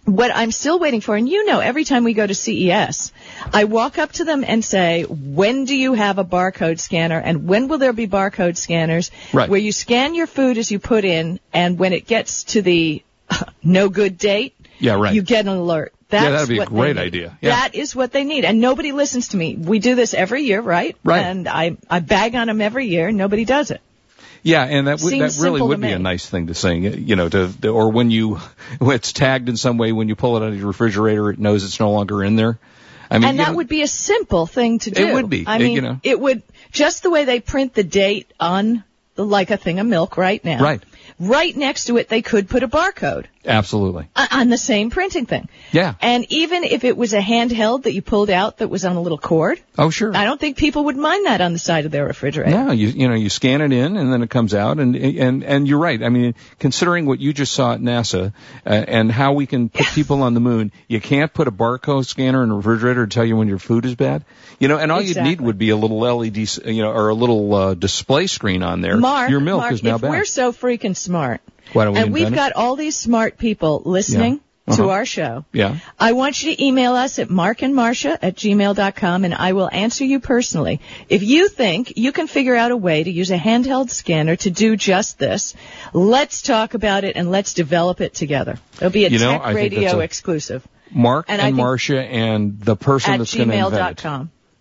What 0.06 0.32
I'm 0.36 0.52
still 0.52 0.80
waiting 0.80 1.00
for, 1.00 1.16
and 1.16 1.30
you 1.30 1.46
know, 1.46 1.60
every 1.62 1.86
time 1.86 2.04
we 2.04 2.14
go 2.14 2.28
to 2.28 2.36
CES, 2.36 3.14
I 3.54 3.64
walk 3.64 3.98
up 3.98 4.12
to 4.14 4.26
them 4.26 4.44
and 4.46 4.64
say, 4.64 5.04
when 5.04 5.64
do 5.64 5.76
you 5.76 5.94
have 5.94 6.18
a 6.18 6.26
barcode 6.26 6.80
scanner 6.80 7.18
and 7.20 7.48
when 7.48 7.70
will 7.70 7.78
there 7.78 7.94
be 7.94 8.06
barcode 8.08 8.58
scanners 8.58 9.12
Right. 9.32 9.50
where 9.50 9.60
you 9.60 9.72
scan 9.72 10.14
your 10.14 10.28
food 10.28 10.58
as 10.58 10.70
you 10.72 10.80
put 10.80 11.06
in 11.06 11.40
and 11.54 11.80
when 11.80 11.94
it 11.94 12.06
gets 12.06 12.44
to 12.46 12.62
the 12.62 13.02
no 13.64 13.88
good 13.88 14.18
date, 14.18 14.56
Yeah, 14.80 14.96
right. 14.96 15.14
you 15.14 15.22
get 15.22 15.46
an 15.46 15.56
alert. 15.56 15.94
That's 16.10 16.26
that'd 16.26 16.50
be 16.50 16.60
a 16.60 16.66
great 16.66 16.98
idea. 16.98 17.38
Yeah. 17.42 17.52
That 17.52 17.74
is 17.74 17.96
what 17.96 18.12
they 18.12 18.24
need. 18.26 18.44
And 18.46 18.60
nobody 18.60 18.92
listens 18.92 19.30
to 19.30 19.38
me. 19.38 19.56
We 19.56 19.80
do 19.80 19.96
this 19.96 20.14
every 20.14 20.44
year, 20.44 20.60
right? 20.62 20.96
Right. 21.04 21.24
And 21.26 21.48
I, 21.48 21.78
I 21.90 22.02
bag 22.02 22.36
on 22.36 22.48
them 22.48 22.60
every 22.62 22.88
year. 22.88 23.12
Nobody 23.12 23.46
does 23.46 23.72
it. 23.72 23.82
Yeah, 24.44 24.64
and 24.64 24.88
that 24.88 25.00
would, 25.02 25.14
that 25.14 25.38
really 25.42 25.62
would 25.62 25.80
be 25.80 25.92
a 25.92 26.00
nice 26.00 26.30
thing 26.30 26.48
to 26.48 26.54
sing, 26.54 26.84
you 27.08 27.16
know, 27.16 27.30
to 27.30 27.70
or 27.70 27.92
when 27.92 28.12
you 28.12 28.36
when 28.80 28.96
it's 28.96 29.14
tagged 29.14 29.50
in 29.50 29.58
some 29.58 29.78
way 29.78 29.92
when 29.92 30.10
you 30.10 30.16
pull 30.16 30.38
it 30.38 30.44
out 30.44 30.50
of 30.50 30.58
your 30.58 30.68
refrigerator, 30.68 31.30
it 31.30 31.40
knows 31.40 31.64
it's 31.64 31.80
no 31.80 31.92
longer 31.92 32.24
in 32.24 32.36
there. 32.36 32.60
I 33.10 33.20
mean, 33.20 33.30
and 33.30 33.40
that 33.40 33.52
know, 33.52 33.58
would 33.58 33.68
be 33.68 33.84
a 33.84 33.88
simple 33.88 34.46
thing 34.46 34.80
to 34.80 34.92
do. 34.92 35.08
It 35.08 35.14
would 35.14 35.30
be. 35.30 35.46
I 35.48 35.58
It- 35.58 35.60
mean, 35.60 35.76
you 35.76 35.82
know. 35.82 36.00
it 36.04 36.20
would 36.20 36.42
just 36.72 37.04
the 37.04 37.10
way 37.10 37.26
they 37.26 37.40
print 37.40 37.74
the 37.74 37.84
date 37.84 38.32
on 38.40 38.84
the, 39.16 39.26
like 39.26 39.52
a 39.52 39.58
thing 39.58 39.80
of 39.80 39.86
milk 39.88 40.18
right 40.18 40.44
now. 40.44 40.62
Right. 40.62 40.82
Right 41.20 41.56
next 41.56 41.86
to 41.86 41.98
it, 41.98 42.10
they 42.10 42.22
could 42.22 42.50
put 42.50 42.64
a 42.64 42.68
barcode. 42.68 43.26
Absolutely. 43.46 44.08
on 44.32 44.50
the 44.50 44.58
same 44.58 44.90
printing 44.90 45.26
thing. 45.26 45.50
Yeah. 45.72 45.96
And 46.02 46.26
even 46.30 46.64
if 46.64 46.84
it 46.84 46.96
was 46.96 47.14
a 47.14 47.20
handheld 47.20 47.84
that 47.84 47.94
you 47.94 48.02
pulled 48.02 48.30
out 48.30 48.58
that 48.58 48.70
was 48.70 48.86
on 48.86 48.96
a 48.96 49.02
little 49.02 49.18
cord, 49.18 49.60
Oh, 49.78 49.90
sure. 49.90 50.16
I 50.16 50.26
don't 50.26 50.40
think 50.40 50.58
people 50.58 50.86
would 50.86 50.98
mind 50.98 51.26
that 51.26 51.42
on 51.42 51.52
the 51.54 51.60
side 51.60 51.86
of 51.86 51.92
their 51.92 52.06
refrigerator. 52.06 52.52
Yeah, 52.52 52.72
you 52.72 52.88
you 52.90 53.08
know 53.08 53.16
you 53.16 53.30
scan 53.30 53.62
it 53.62 53.72
in 53.74 53.98
and 53.98 54.14
then 54.14 54.22
it 54.22 54.30
comes 54.30 54.54
out 54.54 54.80
and 54.80 54.96
and 54.96 55.44
and 55.44 55.68
you're 55.68 55.80
right. 55.80 56.02
I 56.04 56.10
mean, 56.10 56.36
considering 56.60 57.06
what 57.06 57.20
you 57.20 57.34
just 57.34 57.54
saw 57.54 57.74
at 57.74 57.80
NASA 57.82 58.34
uh, 58.66 58.70
and 58.70 59.12
how 59.12 59.34
we 59.34 59.46
can 59.48 59.70
put 59.70 59.88
people 59.88 60.22
on 60.24 60.34
the 60.36 60.40
moon, 60.40 60.72
you 60.88 61.02
can't 61.02 61.34
put 61.34 61.48
a 61.48 61.52
barcode 61.52 62.06
scanner 62.06 62.44
in 62.44 62.52
a 62.52 62.56
refrigerator 62.56 63.06
to 63.08 63.14
tell 63.14 63.26
you 63.26 63.36
when 63.36 63.48
your 63.48 63.60
food 63.60 63.86
is 63.86 63.96
bad. 63.96 64.24
You 64.60 64.68
know, 64.68 64.78
and 64.78 64.92
all 64.92 65.02
you'd 65.02 65.18
need 65.18 65.42
would 65.42 65.58
be 65.58 65.70
a 65.72 65.76
little 65.76 66.00
LED, 66.00 66.38
s- 66.38 66.60
you 66.64 66.84
know, 66.84 66.92
or 66.92 67.10
a 67.10 67.14
little 67.16 67.54
uh, 67.54 67.74
display 67.74 68.28
screen 68.28 68.62
on 68.64 68.82
there. 68.82 68.98
Mark, 68.98 69.30
your 69.32 69.40
milk 69.40 69.62
Mark, 69.62 69.74
is 69.74 69.84
now 69.84 69.96
if 69.96 70.02
bad. 70.02 70.12
we're 70.12 70.26
so 70.26 70.54
freaking 70.54 70.96
smart, 70.96 71.42
Why 71.72 71.86
don't 71.86 71.94
we 71.94 72.00
and 72.02 72.14
we've 72.14 72.28
it? 72.28 72.36
got 72.36 72.54
all 72.54 72.76
these 72.76 72.98
smart 72.98 73.38
people 73.38 73.82
listening 73.86 74.34
Yeah. 74.68 74.76
to 74.76 74.84
Uh-huh. 74.84 74.92
our 74.92 75.06
show, 75.06 75.46
Yeah. 75.52 75.78
I 76.00 76.14
want 76.14 76.42
you 76.42 76.56
to 76.56 76.64
email 76.64 76.96
us 76.96 77.20
at 77.20 77.28
markandmarsha 77.30 78.18
at 78.22 78.36
gmail.com 78.36 79.26
and 79.26 79.34
I 79.34 79.52
will 79.54 79.70
answer 79.72 80.06
you 80.06 80.20
personally. 80.22 80.80
If 81.10 81.22
you 81.24 81.50
think 81.50 81.94
you 81.98 82.12
can 82.12 82.28
figure 82.28 82.56
out 82.56 82.72
a 82.72 82.78
way 82.78 83.04
to 83.04 83.12
use 83.12 83.30
a 83.32 83.38
handheld 83.38 83.90
scanner 83.90 84.36
to 84.38 84.50
do 84.52 84.76
just 84.78 85.20
this, 85.20 85.54
let's 85.94 86.42
talk 86.42 86.74
about 86.76 87.04
it 87.04 87.16
and 87.18 87.30
let's 87.32 87.54
develop 87.54 88.00
it 88.02 88.14
together. 88.14 88.58
It'll 88.78 88.90
be 88.90 89.06
a 89.06 89.10
You 89.10 89.20
know, 89.20 89.40
tech 89.40 89.54
radio 89.56 90.00
a- 90.00 90.04
exclusive 90.04 90.66
Mark 90.92 91.26
and 91.28 91.42
and, 91.42 91.56
Marsha 91.58 92.02
and 92.10 92.60
the 92.62 92.76
person 92.76 93.14
at 93.14 93.18
that's 93.18 93.34
going 93.36 93.50
to 93.50 93.56
invent 93.56 94.00
it. 94.00 94.04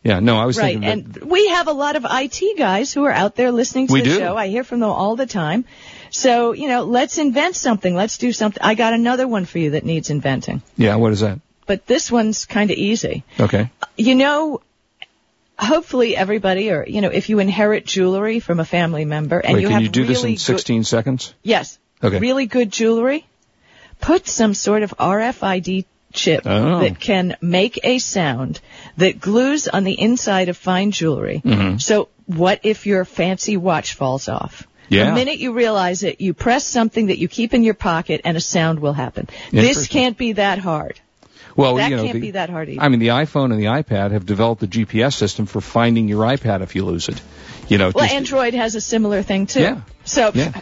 Yeah, 0.04 0.18
no, 0.20 0.36
I 0.36 0.46
was 0.46 0.56
thinking. 0.56 0.82
Right, 0.82 0.94
thinking. 1.04 1.22
and 1.22 1.30
we 1.30 1.48
have 1.48 1.68
a 1.68 1.72
lot 1.72 1.94
of 1.96 2.04
IT 2.10 2.58
guys 2.58 2.92
who 2.92 3.04
are 3.04 3.12
out 3.12 3.36
there 3.36 3.52
listening 3.52 3.86
to 3.86 3.92
We 3.92 4.00
the 4.00 4.06
do. 4.06 4.18
show. 4.18 4.36
I 4.36 4.48
hear 4.48 4.64
from 4.64 4.80
them 4.80 4.90
all 4.90 5.14
the 5.16 5.26
time. 5.26 5.64
So, 6.10 6.52
you 6.52 6.68
know, 6.68 6.82
let's 6.84 7.18
invent 7.18 7.54
something. 7.56 7.94
Let's 7.94 8.18
do 8.18 8.32
something. 8.32 8.62
I 8.62 8.74
got 8.74 8.92
another 8.94 9.28
one 9.28 9.44
for 9.44 9.58
you 9.58 9.70
that 9.70 9.84
needs 9.84 10.10
inventing. 10.10 10.60
yeah, 10.76 10.96
what 10.96 11.12
is 11.12 11.20
that? 11.20 11.38
But 11.66 11.86
this 11.86 12.10
one's 12.10 12.44
kind 12.46 12.70
of 12.72 12.76
easy. 12.76 13.22
Okay. 13.38 13.70
You 13.96 14.16
know, 14.16 14.60
hopefully 15.58 16.16
everybody, 16.16 16.70
or, 16.70 16.84
you 16.86 17.00
know, 17.00 17.08
if 17.08 17.28
you 17.28 17.38
inherit 17.38 17.86
jewelry 17.86 18.40
from 18.40 18.60
a 18.60 18.64
family 18.64 19.04
member 19.04 19.38
and 19.38 19.54
Wait, 19.54 19.60
you 19.62 19.68
can 19.68 19.74
have 19.74 19.82
you 19.82 19.88
do 19.88 20.02
really 20.02 20.12
this 20.14 20.24
in 20.24 20.30
good- 20.32 20.40
16 20.40 20.84
seconds? 20.84 21.34
yes, 21.42 21.78
Okay. 22.02 22.18
really 22.18 22.46
good 22.46 22.72
jewelry, 22.72 23.24
put 24.00 24.26
some 24.26 24.54
sort 24.54 24.82
of 24.82 24.92
RFID 24.98 25.84
chip 26.12 26.42
Oh. 26.46 26.80
that 26.80 26.98
can 27.00 27.36
make 27.40 27.80
a 27.82 27.98
sound 27.98 28.60
that 28.96 29.20
glues 29.20 29.68
on 29.68 29.84
the 29.84 29.98
inside 30.00 30.48
of 30.48 30.56
fine 30.56 30.90
jewelry. 30.90 31.42
Mm-hmm. 31.44 31.78
So 31.78 32.08
what 32.26 32.60
if 32.62 32.86
your 32.86 33.04
fancy 33.04 33.56
watch 33.56 33.94
falls 33.94 34.28
off? 34.28 34.66
Yeah. 34.88 35.06
The 35.10 35.14
minute 35.14 35.38
you 35.38 35.52
realize 35.52 36.02
it, 36.02 36.20
you 36.20 36.34
press 36.34 36.64
something 36.66 37.06
that 37.06 37.18
you 37.18 37.26
keep 37.28 37.54
in 37.54 37.62
your 37.62 37.74
pocket 37.74 38.20
and 38.24 38.36
a 38.36 38.40
sound 38.40 38.78
will 38.80 38.92
happen. 38.92 39.28
This 39.50 39.86
can't 39.88 40.18
be 40.18 40.32
that 40.32 40.58
hard. 40.58 41.00
Well, 41.56 41.76
That 41.76 41.90
you 41.90 41.96
know, 41.96 42.02
can't 42.04 42.14
the- 42.14 42.20
be 42.20 42.30
that 42.32 42.48
hard 42.50 42.68
either. 42.70 42.80
I 42.80 42.88
mean, 42.88 43.00
the 43.00 43.08
iPhone 43.08 43.52
and 43.52 43.60
the 43.60 43.66
iPad 43.66 44.12
have 44.12 44.24
developed 44.24 44.60
the 44.60 44.66
GPS 44.66 45.14
system 45.14 45.46
for 45.46 45.60
finding 45.60 46.08
your 46.08 46.24
iPad 46.24 46.62
if 46.62 46.74
you 46.74 46.84
lose 46.84 47.08
it. 47.08 47.20
You 47.68 47.78
know, 47.78 47.90
Well, 47.94 48.04
just- 48.04 48.14
Android 48.14 48.54
has 48.54 48.74
a 48.74 48.80
similar 48.80 49.22
thing 49.22 49.46
too. 49.46 49.60
Yeah. 49.60 49.80
So 50.04 50.30
Yeah. 50.34 50.52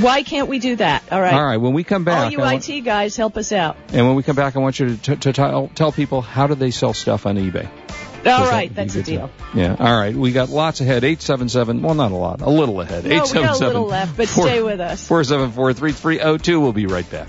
Why 0.00 0.22
can't 0.22 0.48
we 0.48 0.58
do 0.60 0.76
that? 0.76 1.02
All 1.10 1.20
right. 1.20 1.34
All 1.34 1.44
right, 1.44 1.56
when 1.56 1.72
we 1.72 1.82
come 1.84 2.04
back, 2.04 2.24
All 2.26 2.30
you 2.30 2.38
want- 2.38 2.68
IT 2.68 2.80
guys, 2.82 3.16
help 3.16 3.36
us 3.36 3.50
out. 3.52 3.76
and 3.92 4.06
when 4.06 4.14
we 4.14 4.22
come 4.22 4.36
back, 4.36 4.54
I 4.56 4.60
want 4.60 4.78
you 4.78 4.96
to, 4.96 4.96
t- 4.96 5.16
to 5.16 5.32
tell, 5.32 5.68
tell 5.74 5.90
people 5.92 6.20
how 6.22 6.46
do 6.46 6.54
they 6.54 6.70
sell 6.70 6.94
stuff 6.94 7.26
on 7.26 7.36
eBay. 7.36 7.66
All 7.66 8.22
that 8.44 8.50
right, 8.50 8.68
be 8.68 8.74
that's 8.74 8.94
a 8.96 9.02
deal. 9.02 9.30
Yeah. 9.54 9.74
All 9.78 9.98
right. 9.98 10.14
We 10.14 10.32
got 10.32 10.50
lots 10.50 10.82
ahead. 10.82 11.04
Eight 11.04 11.22
seven 11.22 11.48
seven. 11.48 11.80
Well, 11.80 11.94
not 11.94 12.12
a 12.12 12.16
lot. 12.16 12.42
A 12.42 12.50
little 12.50 12.78
ahead. 12.82 13.04
No, 13.04 13.08
we 13.10 13.16
got 13.16 13.22
a 13.22 13.30
877 13.30 13.66
little 13.72 13.86
left, 13.88 14.16
but 14.16 14.28
stay 14.28 14.62
with 14.62 14.78
us. 14.78 15.08
Four 15.08 15.24
seven 15.24 15.50
four 15.52 15.72
three 15.72 15.92
three 15.92 16.18
zero 16.18 16.36
two. 16.36 16.60
We'll 16.60 16.74
be 16.74 16.84
right 16.86 17.08
back. 17.10 17.28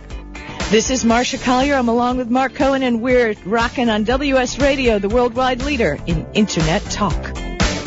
This 0.70 0.90
is 0.90 1.06
Marsha 1.06 1.42
Collier. 1.42 1.76
I'm 1.76 1.88
along 1.88 2.18
with 2.18 2.30
Mark 2.30 2.56
Cohen, 2.56 2.84
and 2.84 3.02
we're 3.02 3.36
rocking 3.46 3.90
on 3.90 4.04
WS 4.04 4.60
Radio, 4.60 5.00
the 5.00 5.08
worldwide 5.10 5.62
leader 5.64 5.98
in 6.08 6.28
Internet 6.34 6.82
talk. 6.84 7.31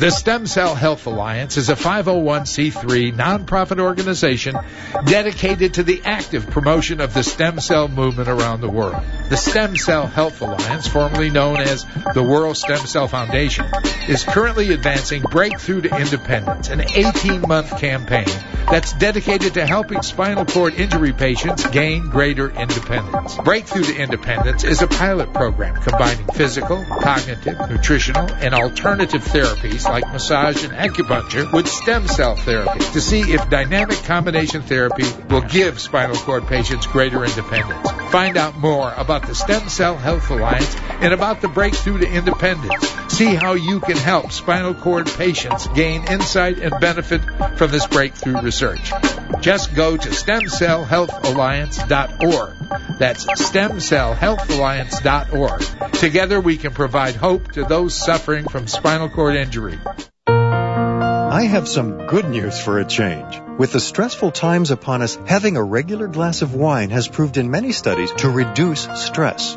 The 0.00 0.10
Stem 0.10 0.46
Cell 0.46 0.74
Health 0.74 1.06
Alliance 1.06 1.58
is 1.58 1.68
a 1.68 1.74
501c3 1.74 3.14
nonprofit 3.14 3.78
organization 3.78 4.56
dedicated 5.04 5.74
to 5.74 5.82
the 5.82 6.00
active 6.06 6.48
promotion 6.48 7.02
of 7.02 7.12
the 7.12 7.22
stem 7.22 7.60
cell 7.60 7.86
movement 7.86 8.26
around 8.26 8.62
the 8.62 8.70
world. 8.70 9.02
The 9.28 9.36
Stem 9.36 9.76
Cell 9.76 10.06
Health 10.06 10.40
Alliance, 10.40 10.86
formerly 10.86 11.28
known 11.28 11.58
as 11.58 11.84
the 12.14 12.22
World 12.22 12.56
Stem 12.56 12.78
Cell 12.78 13.08
Foundation, 13.08 13.66
is 14.10 14.24
currently 14.24 14.72
advancing 14.72 15.22
Breakthrough 15.22 15.82
to 15.82 15.96
Independence, 15.96 16.68
an 16.68 16.80
18-month 16.80 17.78
campaign 17.78 18.26
that's 18.68 18.92
dedicated 18.94 19.54
to 19.54 19.64
helping 19.64 20.02
spinal 20.02 20.44
cord 20.44 20.74
injury 20.74 21.12
patients 21.12 21.64
gain 21.68 22.10
greater 22.10 22.50
independence. 22.50 23.36
Breakthrough 23.38 23.84
to 23.84 23.96
Independence 23.96 24.64
is 24.64 24.82
a 24.82 24.88
pilot 24.88 25.32
program 25.32 25.76
combining 25.76 26.26
physical, 26.26 26.84
cognitive, 26.84 27.70
nutritional, 27.70 28.28
and 28.32 28.52
alternative 28.52 29.22
therapies 29.22 29.84
like 29.84 30.04
massage 30.12 30.64
and 30.64 30.72
acupuncture 30.72 31.52
with 31.52 31.68
stem 31.68 32.08
cell 32.08 32.34
therapy 32.34 32.80
to 32.80 33.00
see 33.00 33.20
if 33.20 33.48
dynamic 33.48 33.98
combination 34.04 34.62
therapy 34.62 35.04
will 35.28 35.42
give 35.42 35.80
spinal 35.80 36.16
cord 36.16 36.48
patients 36.48 36.86
greater 36.88 37.24
independence. 37.24 37.90
Find 38.10 38.36
out 38.36 38.56
more 38.56 38.92
about 38.96 39.28
the 39.28 39.36
Stem 39.36 39.68
Cell 39.68 39.96
Health 39.96 40.30
Alliance 40.30 40.74
and 41.00 41.14
about 41.14 41.40
the 41.40 41.48
Breakthrough 41.48 41.98
to 41.98 42.10
Independence. 42.10 42.88
See 43.08 43.34
how 43.34 43.54
you 43.54 43.78
can 43.80 43.96
help 44.00 44.32
spinal 44.32 44.74
cord 44.74 45.06
patients 45.06 45.68
gain 45.68 46.08
insight 46.08 46.58
and 46.58 46.74
benefit 46.80 47.22
from 47.56 47.70
this 47.70 47.86
breakthrough 47.86 48.40
research. 48.40 48.92
Just 49.40 49.72
go 49.74 49.96
to 49.96 50.08
stemcellhealthalliance.org. 50.08 52.98
That's 52.98 53.24
stemcellhealthalliance.org. 53.24 55.92
Together 55.92 56.40
we 56.40 56.56
can 56.56 56.72
provide 56.72 57.14
hope 57.14 57.52
to 57.52 57.62
those 57.64 57.94
suffering 57.94 58.48
from 58.48 58.66
spinal 58.66 59.08
cord 59.08 59.36
injury. 59.36 59.78
I 60.26 61.44
have 61.44 61.68
some 61.68 62.06
good 62.06 62.28
news 62.28 62.60
for 62.60 62.80
a 62.80 62.84
change. 62.84 63.40
With 63.56 63.72
the 63.72 63.80
stressful 63.80 64.32
times 64.32 64.70
upon 64.70 65.00
us, 65.00 65.16
having 65.26 65.56
a 65.56 65.62
regular 65.62 66.08
glass 66.08 66.42
of 66.42 66.54
wine 66.54 66.90
has 66.90 67.08
proved 67.08 67.36
in 67.36 67.50
many 67.50 67.72
studies 67.72 68.12
to 68.18 68.28
reduce 68.28 68.88
stress. 68.94 69.56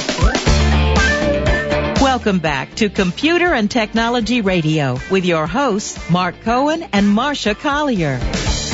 Welcome 2.11 2.39
back 2.39 2.75
to 2.75 2.89
Computer 2.89 3.53
and 3.53 3.71
Technology 3.71 4.41
Radio 4.41 4.99
with 5.09 5.23
your 5.23 5.47
hosts, 5.47 6.09
Mark 6.09 6.35
Cohen 6.41 6.83
and 6.91 7.07
Marsha 7.07 7.57
Collier. 7.57 8.19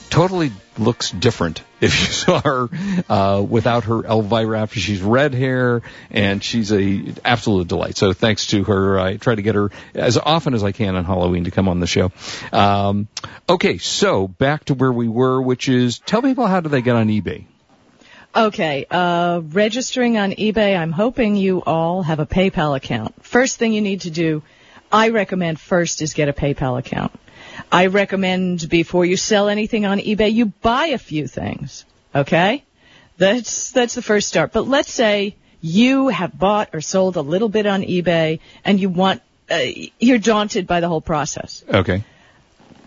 totally 0.09 0.51
looks 0.77 1.11
different 1.11 1.63
if 1.81 1.99
you 1.99 2.07
saw 2.07 2.41
her 2.41 2.69
uh, 3.09 3.41
without 3.41 3.85
her 3.85 4.03
Elvira 4.03 4.59
after 4.59 4.79
she's 4.79 5.01
red 5.01 5.33
hair 5.33 5.81
and 6.11 6.43
she's 6.43 6.71
a 6.71 7.13
absolute 7.23 7.67
delight. 7.67 7.95
So 7.95 8.13
thanks 8.13 8.47
to 8.47 8.63
her, 8.65 8.99
I 8.99 9.17
try 9.17 9.35
to 9.35 9.41
get 9.41 9.55
her 9.55 9.71
as 9.93 10.17
often 10.17 10.53
as 10.53 10.63
I 10.63 10.71
can 10.71 10.95
on 10.95 11.05
Halloween 11.05 11.45
to 11.45 11.51
come 11.51 11.69
on 11.69 11.79
the 11.79 11.87
show. 11.87 12.11
Um, 12.51 13.07
okay, 13.47 13.77
so 13.77 14.27
back 14.27 14.65
to 14.65 14.73
where 14.73 14.91
we 14.91 15.07
were, 15.07 15.41
which 15.41 15.69
is 15.69 15.99
tell 15.99 16.21
people 16.21 16.47
how 16.47 16.59
do 16.59 16.69
they 16.69 16.81
get 16.81 16.95
on 16.95 17.07
eBay. 17.07 17.45
Okay, 18.35 18.85
uh, 18.91 19.41
registering 19.43 20.17
on 20.17 20.33
eBay, 20.33 20.77
I'm 20.77 20.91
hoping 20.91 21.35
you 21.35 21.63
all 21.63 22.03
have 22.03 22.19
a 22.19 22.27
PayPal 22.27 22.77
account. 22.77 23.25
First 23.25 23.57
thing 23.57 23.73
you 23.73 23.81
need 23.81 24.01
to 24.01 24.11
do, 24.11 24.43
I 24.91 25.09
recommend 25.09 25.59
first 25.59 26.03
is 26.03 26.13
get 26.13 26.29
a 26.29 26.33
PayPal 26.33 26.77
account. 26.77 27.11
I 27.71 27.87
recommend 27.87 28.67
before 28.69 29.05
you 29.05 29.17
sell 29.17 29.47
anything 29.49 29.85
on 29.85 29.99
eBay, 29.99 30.33
you 30.33 30.47
buy 30.47 30.87
a 30.87 30.97
few 30.97 31.27
things. 31.27 31.85
Okay? 32.13 32.63
That's, 33.17 33.71
that's 33.71 33.95
the 33.95 34.01
first 34.01 34.27
start. 34.27 34.51
But 34.51 34.67
let's 34.67 34.91
say 34.91 35.35
you 35.61 36.07
have 36.07 36.37
bought 36.37 36.69
or 36.73 36.81
sold 36.81 37.17
a 37.17 37.21
little 37.21 37.49
bit 37.49 37.65
on 37.65 37.83
eBay 37.83 38.39
and 38.63 38.79
you 38.79 38.89
want, 38.89 39.21
uh, 39.51 39.59
you're 39.99 40.17
daunted 40.17 40.67
by 40.67 40.79
the 40.79 40.87
whole 40.87 41.01
process. 41.01 41.63
Okay. 41.67 42.03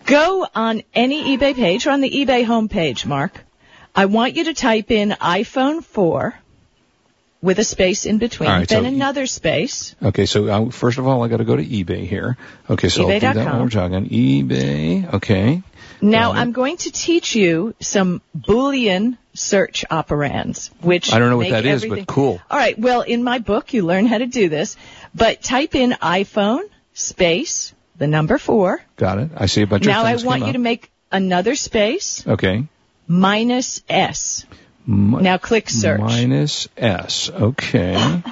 Go 0.05 0.47
on 0.55 0.83
any 0.95 1.37
eBay 1.37 1.55
page 1.55 1.87
or 1.87 1.91
on 1.91 2.01
the 2.01 2.11
eBay 2.11 2.45
homepage, 2.45 3.07
Mark. 3.07 3.45
I 3.95 4.07
want 4.07 4.35
you 4.35 4.45
to 4.45 4.55
type 4.55 4.91
in 4.91 5.11
iPhone 5.11 5.85
4 5.85 6.35
with 7.43 7.59
a 7.59 7.65
space 7.65 8.07
in 8.07 8.19
between, 8.19 8.49
right, 8.49 8.69
then 8.69 8.85
so- 8.85 8.89
another 8.89 9.27
space. 9.27 9.95
Okay, 10.03 10.27
so 10.27 10.47
uh, 10.47 10.71
first 10.71 10.99
of 10.99 11.07
all, 11.07 11.23
I 11.23 11.29
got 11.29 11.39
to 11.39 11.45
go 11.45 11.57
to 11.57 11.65
eBay 11.65 12.07
here. 12.07 12.37
Okay, 12.71 12.89
so 12.89 13.03
I'll 13.03 13.21
do 13.21 13.21
that 13.21 13.37
while 13.37 13.63
we're 13.63 13.69
talking. 13.69 14.09
eBay. 14.09 15.15
Okay. 15.15 15.63
Now 16.01 16.33
I'm 16.33 16.51
going 16.53 16.79
to 16.79 16.91
teach 16.91 17.37
you 17.37 17.75
some 17.81 18.23
Boolean 18.37 19.19
search 19.35 19.85
operands, 19.91 20.71
which 20.81 21.13
I 21.13 21.19
don't 21.21 21.31
know 21.31 21.37
what 21.37 21.51
that 21.51 21.65
is, 21.65 21.85
but 21.85 22.07
cool. 22.09 22.41
All 22.51 22.59
right. 22.59 22.77
Well, 22.77 23.03
in 23.03 23.23
my 23.23 23.39
book, 23.39 23.73
you 23.73 23.85
learn 23.85 24.07
how 24.07 24.19
to 24.19 24.27
do 24.27 24.49
this. 24.49 24.77
But 25.15 25.43
type 25.43 25.75
in 25.77 25.93
iPhone 25.93 26.63
space 26.95 27.73
the 27.97 28.09
number 28.09 28.39
four. 28.39 28.83
Got 28.97 29.19
it. 29.19 29.31
I 29.37 29.47
see 29.47 29.63
a 29.63 29.67
bunch 29.67 29.85
now 29.85 30.03
of 30.03 30.09
things. 30.09 30.25
Now 30.25 30.31
I 30.31 30.39
want 30.39 30.47
you 30.47 30.53
to 30.55 30.59
make 30.59 30.91
another 31.13 31.55
space 31.55 32.27
Okay. 32.27 32.67
minus 33.07 33.83
S. 33.89 34.45
Mi- 34.87 35.23
Now 35.23 35.39
click 35.39 35.71
search. 35.71 36.01
Minus 36.01 36.69
S. 36.77 37.31
Okay. 37.31 38.23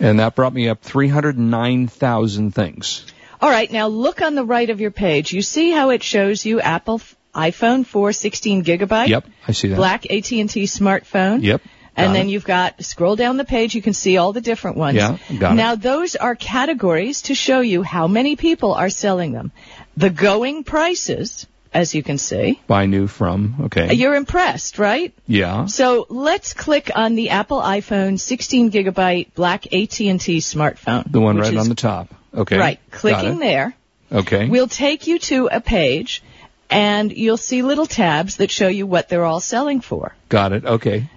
And 0.00 0.20
that 0.20 0.34
brought 0.36 0.52
me 0.52 0.68
up 0.68 0.82
309,000 0.82 2.54
things. 2.54 3.04
All 3.40 3.50
right. 3.50 3.70
Now 3.70 3.88
look 3.88 4.22
on 4.22 4.34
the 4.34 4.44
right 4.44 4.68
of 4.70 4.80
your 4.80 4.90
page. 4.90 5.32
You 5.32 5.42
see 5.42 5.70
how 5.70 5.90
it 5.90 6.02
shows 6.02 6.44
you 6.44 6.60
Apple 6.60 7.00
iPhone 7.34 7.86
4 7.86 8.12
16 8.12 8.64
gigabyte. 8.64 9.08
Yep, 9.08 9.26
I 9.46 9.52
see 9.52 9.68
that. 9.68 9.76
Black 9.76 10.04
AT&T 10.06 10.44
smartphone. 10.46 11.42
Yep. 11.42 11.62
And 11.96 12.10
got 12.10 12.12
then 12.12 12.28
it. 12.28 12.30
you've 12.30 12.44
got, 12.44 12.84
scroll 12.84 13.16
down 13.16 13.38
the 13.38 13.44
page, 13.44 13.74
you 13.74 13.82
can 13.82 13.92
see 13.92 14.18
all 14.18 14.32
the 14.32 14.40
different 14.40 14.76
ones. 14.76 14.96
Yeah, 14.96 15.18
got 15.36 15.52
it. 15.52 15.56
now 15.56 15.74
those 15.74 16.14
are 16.14 16.36
categories 16.36 17.22
to 17.22 17.34
show 17.34 17.58
you 17.60 17.82
how 17.82 18.06
many 18.06 18.36
people 18.36 18.74
are 18.74 18.88
selling 18.88 19.32
them. 19.32 19.50
The 19.96 20.10
going 20.10 20.62
prices, 20.62 21.48
as 21.72 21.94
you 21.94 22.02
can 22.02 22.18
see. 22.18 22.60
buy 22.66 22.86
new 22.86 23.06
from. 23.06 23.56
Okay. 23.64 23.88
Uh, 23.88 23.92
you're 23.92 24.14
impressed, 24.14 24.78
right? 24.78 25.12
yeah. 25.26 25.66
So 25.66 26.06
let's 26.08 26.54
click 26.54 26.90
on 26.94 27.14
the 27.14 27.30
Apple 27.30 27.60
iPhone 27.60 28.18
16 28.18 28.70
gigabyte 28.70 29.34
black 29.34 29.66
AT&T 29.66 30.38
smartphone. 30.40 31.10
The 31.10 31.20
one 31.20 31.36
right 31.38 31.52
is- 31.52 31.58
on 31.60 31.68
the 31.68 31.74
top. 31.74 32.08
Okay. 32.34 32.58
Right. 32.58 32.80
Clicking 32.90 33.38
there 33.38 33.74
Okay. 34.10 34.48
We'll 34.48 34.68
take 34.68 35.06
you 35.06 35.18
to 35.18 35.48
a 35.52 35.60
page 35.60 36.22
and 36.70 37.12
you'll 37.12 37.36
see 37.36 37.62
little 37.62 37.86
tabs 37.86 38.36
that 38.36 38.50
show 38.50 38.68
you 38.68 38.86
what 38.86 39.08
they're 39.08 39.24
all 39.24 39.40
selling 39.40 39.80
for. 39.82 40.14
Got 40.30 40.52
it. 40.52 40.64
Okay. 40.64 41.10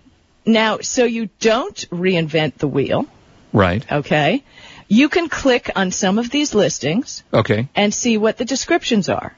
Now, 0.45 0.79
so 0.81 1.05
you 1.05 1.29
don't 1.39 1.75
reinvent 1.89 2.55
the 2.57 2.67
wheel, 2.67 3.05
Right. 3.53 3.85
okay? 3.91 4.43
You 4.89 5.07
can 5.07 5.29
click 5.29 5.69
on 5.75 5.91
some 5.91 6.19
of 6.19 6.29
these 6.29 6.53
listings 6.53 7.23
Okay. 7.33 7.69
and 7.75 7.93
see 7.93 8.17
what 8.17 8.37
the 8.37 8.45
descriptions 8.45 9.07
are. 9.07 9.33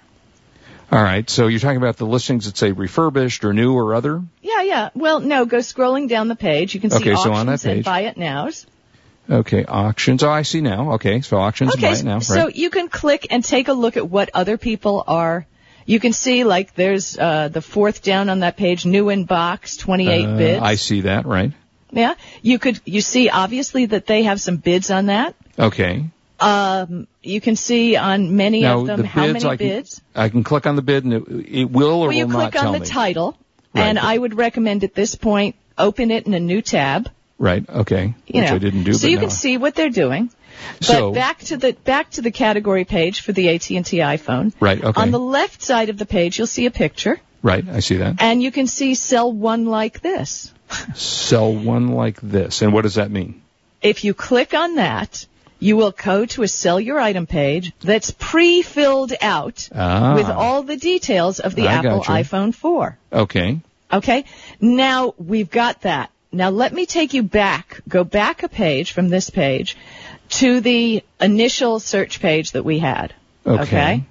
All 0.91 1.02
right. 1.02 1.28
So 1.30 1.48
you're 1.48 1.60
talking 1.60 1.78
about 1.78 1.98
the 1.98 2.06
listings 2.06 2.46
that 2.46 2.56
say 2.58 2.72
refurbished 2.72 3.43
or 3.46 3.54
new 3.54 3.74
or 3.74 3.96
other? 3.96 4.22
Yeah, 4.41 4.62
yeah. 4.62 4.89
Well, 4.93 5.19
no, 5.19 5.46
go 5.46 5.58
scrolling 5.58 6.08
down 6.08 6.28
the 6.28 6.36
page. 6.36 6.76
You 6.76 6.82
can 6.82 6.89
see 6.91 6.98
Okay, 6.98 7.15
so 7.15 7.32
auctions 7.32 7.38
on 7.38 7.46
that 7.48 7.65
and 7.65 7.76
page. 7.78 7.86
buy 7.86 8.02
it 8.02 8.17
nows. 8.17 8.65
Okay. 9.30 9.65
Auctions. 9.65 10.22
Oh, 10.24 10.30
I 10.30 10.41
see 10.43 10.62
now. 10.62 10.93
Okay. 10.93 11.22
So 11.22 11.38
auctions 11.38 11.74
and 11.74 11.84
Okay, 11.84 11.93
buy 11.93 12.00
it 12.00 12.04
now. 12.06 12.19
so 12.19 12.48
you 12.50 12.69
can 12.69 12.89
click 12.89 13.28
and 13.32 13.43
take 13.43 13.69
a 13.69 13.74
look 13.74 13.98
at 13.98 14.08
what 14.10 14.30
other 14.34 14.58
people 14.58 15.04
are. 15.08 15.46
You 15.86 16.00
can 16.00 16.13
see 16.13 16.43
like 16.43 16.76
there's 16.76 17.17
uh, 17.17 17.48
the 17.50 17.62
fourth 17.62 18.02
down 18.04 18.30
on 18.30 18.39
that 18.39 18.56
page, 18.58 18.86
new 18.86 19.10
in 19.10 19.26
box, 19.26 19.78
28 19.78 20.26
Uh, 20.26 20.38
bids. 20.38 20.62
I 20.62 20.76
see 20.76 21.02
that. 21.02 21.26
Right. 21.26 21.52
Yeah, 21.91 22.15
you 22.41 22.58
could 22.60 22.80
you 22.86 23.02
see 23.02 23.30
obviously 23.30 23.86
that 23.88 24.06
they 24.08 24.24
have 24.24 24.41
some 24.41 24.58
bids 24.58 24.89
on 24.91 25.08
that. 25.08 25.36
Okay. 25.60 26.06
Um, 26.39 27.08
you 27.22 27.39
can 27.39 27.56
see 27.56 27.96
on 27.96 28.36
many 28.36 28.62
Now 28.62 28.82
of 28.82 28.88
them 28.88 29.02
the 29.02 29.08
how 29.08 29.28
bids, 29.28 29.43
many 29.43 29.54
I 29.54 29.58
can, 29.58 29.67
bids. 29.67 30.02
I 30.15 30.30
can 30.30 30.43
click 30.43 30.65
on 30.67 30.76
the 30.76 30.82
bid 30.82 31.04
and 31.06 31.13
it, 31.13 31.24
it 31.28 31.65
will 31.72 32.02
or 32.02 32.08
Well, 32.08 32.17
you 32.17 32.28
will 32.28 32.34
not 32.39 32.52
click 32.52 32.63
on 32.63 32.74
the 32.74 32.80
me. 32.80 32.86
title, 32.86 33.38
Right. 33.74 33.84
and 33.84 33.98
I 34.00 34.17
would 34.17 34.36
recommend 34.36 34.84
at 34.84 34.93
this 34.93 35.15
point 35.15 35.56
open 35.78 36.12
it 36.12 36.28
in 36.28 36.34
a 36.34 36.39
new 36.39 36.62
tab. 36.62 37.10
Right. 37.39 37.67
Okay. 37.67 38.13
You 38.28 38.41
Which 38.41 38.50
know, 38.50 38.56
I 38.56 38.60
didn't 38.60 38.84
do. 38.84 38.93
so 38.93 39.06
but 39.08 39.12
you 39.12 39.17
can 39.19 39.30
see 39.30 39.58
what 39.58 39.74
they're 39.76 39.89
doing. 39.89 40.30
But 40.80 40.86
So- 40.86 41.12
back 41.12 41.39
to 41.46 41.58
the 41.58 41.74
back 41.74 42.12
to 42.12 42.22
the 42.22 42.32
category 42.32 42.86
page 42.86 43.22
for 43.22 43.32
the 43.32 43.50
AT&T 43.50 43.98
iPhone. 43.98 44.54
Right. 44.60 44.84
Okay. 44.84 45.02
On 45.02 45.12
the 45.12 45.19
left 45.19 45.62
side 45.62 45.89
of 45.89 45.98
the 45.98 46.06
page, 46.06 46.38
you'll 46.38 46.48
see 46.48 46.65
a 46.65 46.72
picture, 46.72 47.19
Right. 47.41 47.65
I 47.67 47.80
see 47.80 47.98
that. 47.98 48.15
and 48.19 48.41
you 48.43 48.52
can 48.52 48.67
see 48.67 48.96
sell 48.96 49.32
one 49.32 49.65
like 49.65 50.02
this. 50.02 50.52
Sell 50.96 51.54
one 51.54 51.89
like 51.89 52.19
this. 52.22 52.62
And 52.62 52.74
what 52.74 52.82
does 52.84 52.96
that 52.96 53.12
mean? 53.12 53.41
If 53.82 54.04
you 54.06 54.13
click 54.13 54.54
on 54.54 54.76
that, 54.76 55.26
you 55.63 55.78
will 55.78 55.91
go 55.91 56.26
to 56.26 56.43
a 56.43 56.47
sell 56.47 56.80
your 56.80 56.99
item 56.99 57.26
page 57.26 57.71
that's 57.80 58.12
pre-filled 58.12 59.13
out 59.21 59.69
Ah. 59.73 60.13
with 60.15 60.30
all 60.30 60.63
the 60.63 60.76
details 60.78 61.39
of 61.39 61.56
the 61.56 61.67
I 61.69 61.73
Apple 61.76 62.02
iPhone 62.04 62.54
4. 62.54 62.97
Okay. 63.13 63.60
Okay? 63.91 64.26
Now 64.60 65.13
we've 65.17 65.49
got 65.49 65.82
that. 65.82 66.10
Now 66.32 66.49
let 66.49 66.73
me 66.73 66.86
take 66.86 67.13
you 67.13 67.23
back, 67.23 67.80
go 67.88 68.04
back 68.04 68.43
a 68.43 68.49
page 68.49 68.91
from 68.91 69.08
this 69.10 69.30
page 69.30 69.78
to 70.39 70.60
the 70.62 71.04
initial 71.21 71.80
search 71.80 72.19
page 72.19 72.52
that 72.54 72.65
we 72.65 72.80
had. 72.80 73.13
Okay. 73.45 74.04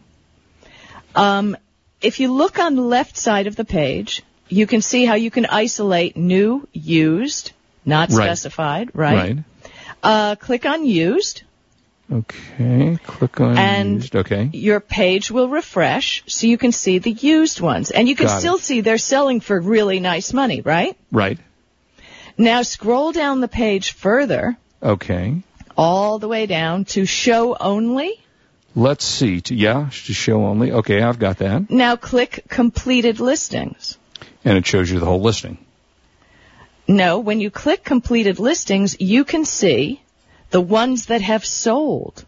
Um, 1.15 1.57
if 2.01 2.21
you 2.21 2.33
look 2.33 2.59
on 2.59 2.77
the 2.77 2.83
left 2.83 3.17
side 3.17 3.47
of 3.47 3.57
the 3.57 3.65
page, 3.65 4.23
you 4.49 4.67
can 4.67 4.81
see 4.83 5.05
how 5.05 5.15
you 5.15 5.31
can 5.31 5.47
isolate 5.47 6.17
new, 6.17 6.67
used, 6.73 7.53
not 7.85 8.11
Right. 8.11 8.25
specified, 8.27 8.91
right? 8.95 9.17
Right. 9.17 9.37
Uh, 10.03 10.35
click 10.37 10.67
on 10.67 10.85
used. 10.85 11.43
Okay. 12.13 12.99
Click 13.07 13.41
on 13.41 13.57
And- 13.57 13.95
used. 14.03 14.17
Okay. 14.17 14.51
Your 14.53 14.81
page 14.81 15.31
will 15.31 15.49
refresh 15.49 16.23
so 16.27 16.47
you 16.47 16.59
can 16.59 16.73
see 16.73 16.99
the 16.99 17.13
used 17.13 17.61
ones. 17.61 17.91
And 17.91 18.09
you 18.09 18.17
can 18.17 18.27
Got 18.27 18.37
it. 18.37 18.41
still 18.41 18.59
see 18.59 18.81
they're 18.81 18.99
selling 18.99 19.41
for 19.41 19.59
really 19.61 20.01
nice 20.01 20.33
money, 20.33 20.61
right? 20.61 20.97
Right. 21.11 21.39
Now 22.37 22.63
scroll 22.63 23.13
down 23.13 23.41
the 23.41 23.49
page 23.49 23.93
further, 23.93 24.57
Okay. 24.83 25.43
all 25.77 26.19
the 26.19 26.29
way 26.29 26.47
down 26.47 26.85
to 26.87 27.05
show 27.07 27.57
only. 27.59 28.19
Let's 28.75 29.05
see. 29.05 29.41
To, 29.43 29.55
yeah, 29.55 29.91
to 30.07 30.13
show 30.15 30.45
only. 30.47 30.73
Okay, 30.73 31.03
I've 31.03 31.19
got 31.19 31.39
that. 31.39 31.71
Now 31.71 31.97
click 31.97 32.45
completed 32.49 33.21
listings. 33.21 33.99
And 34.45 34.59
it 34.59 34.67
shows 34.67 34.91
you 34.91 34.99
the 34.99 35.07
whole 35.07 35.21
listing. 35.21 35.59
No, 36.93 37.19
when 37.21 37.41
you 37.41 37.51
click 37.51 37.83
completed 37.85 38.39
listings, 38.39 38.97
you 39.01 39.25
can 39.25 39.45
see 39.45 40.03
the 40.51 40.61
ones 40.61 41.07
that 41.07 41.23
have 41.23 41.45
sold. 41.45 42.25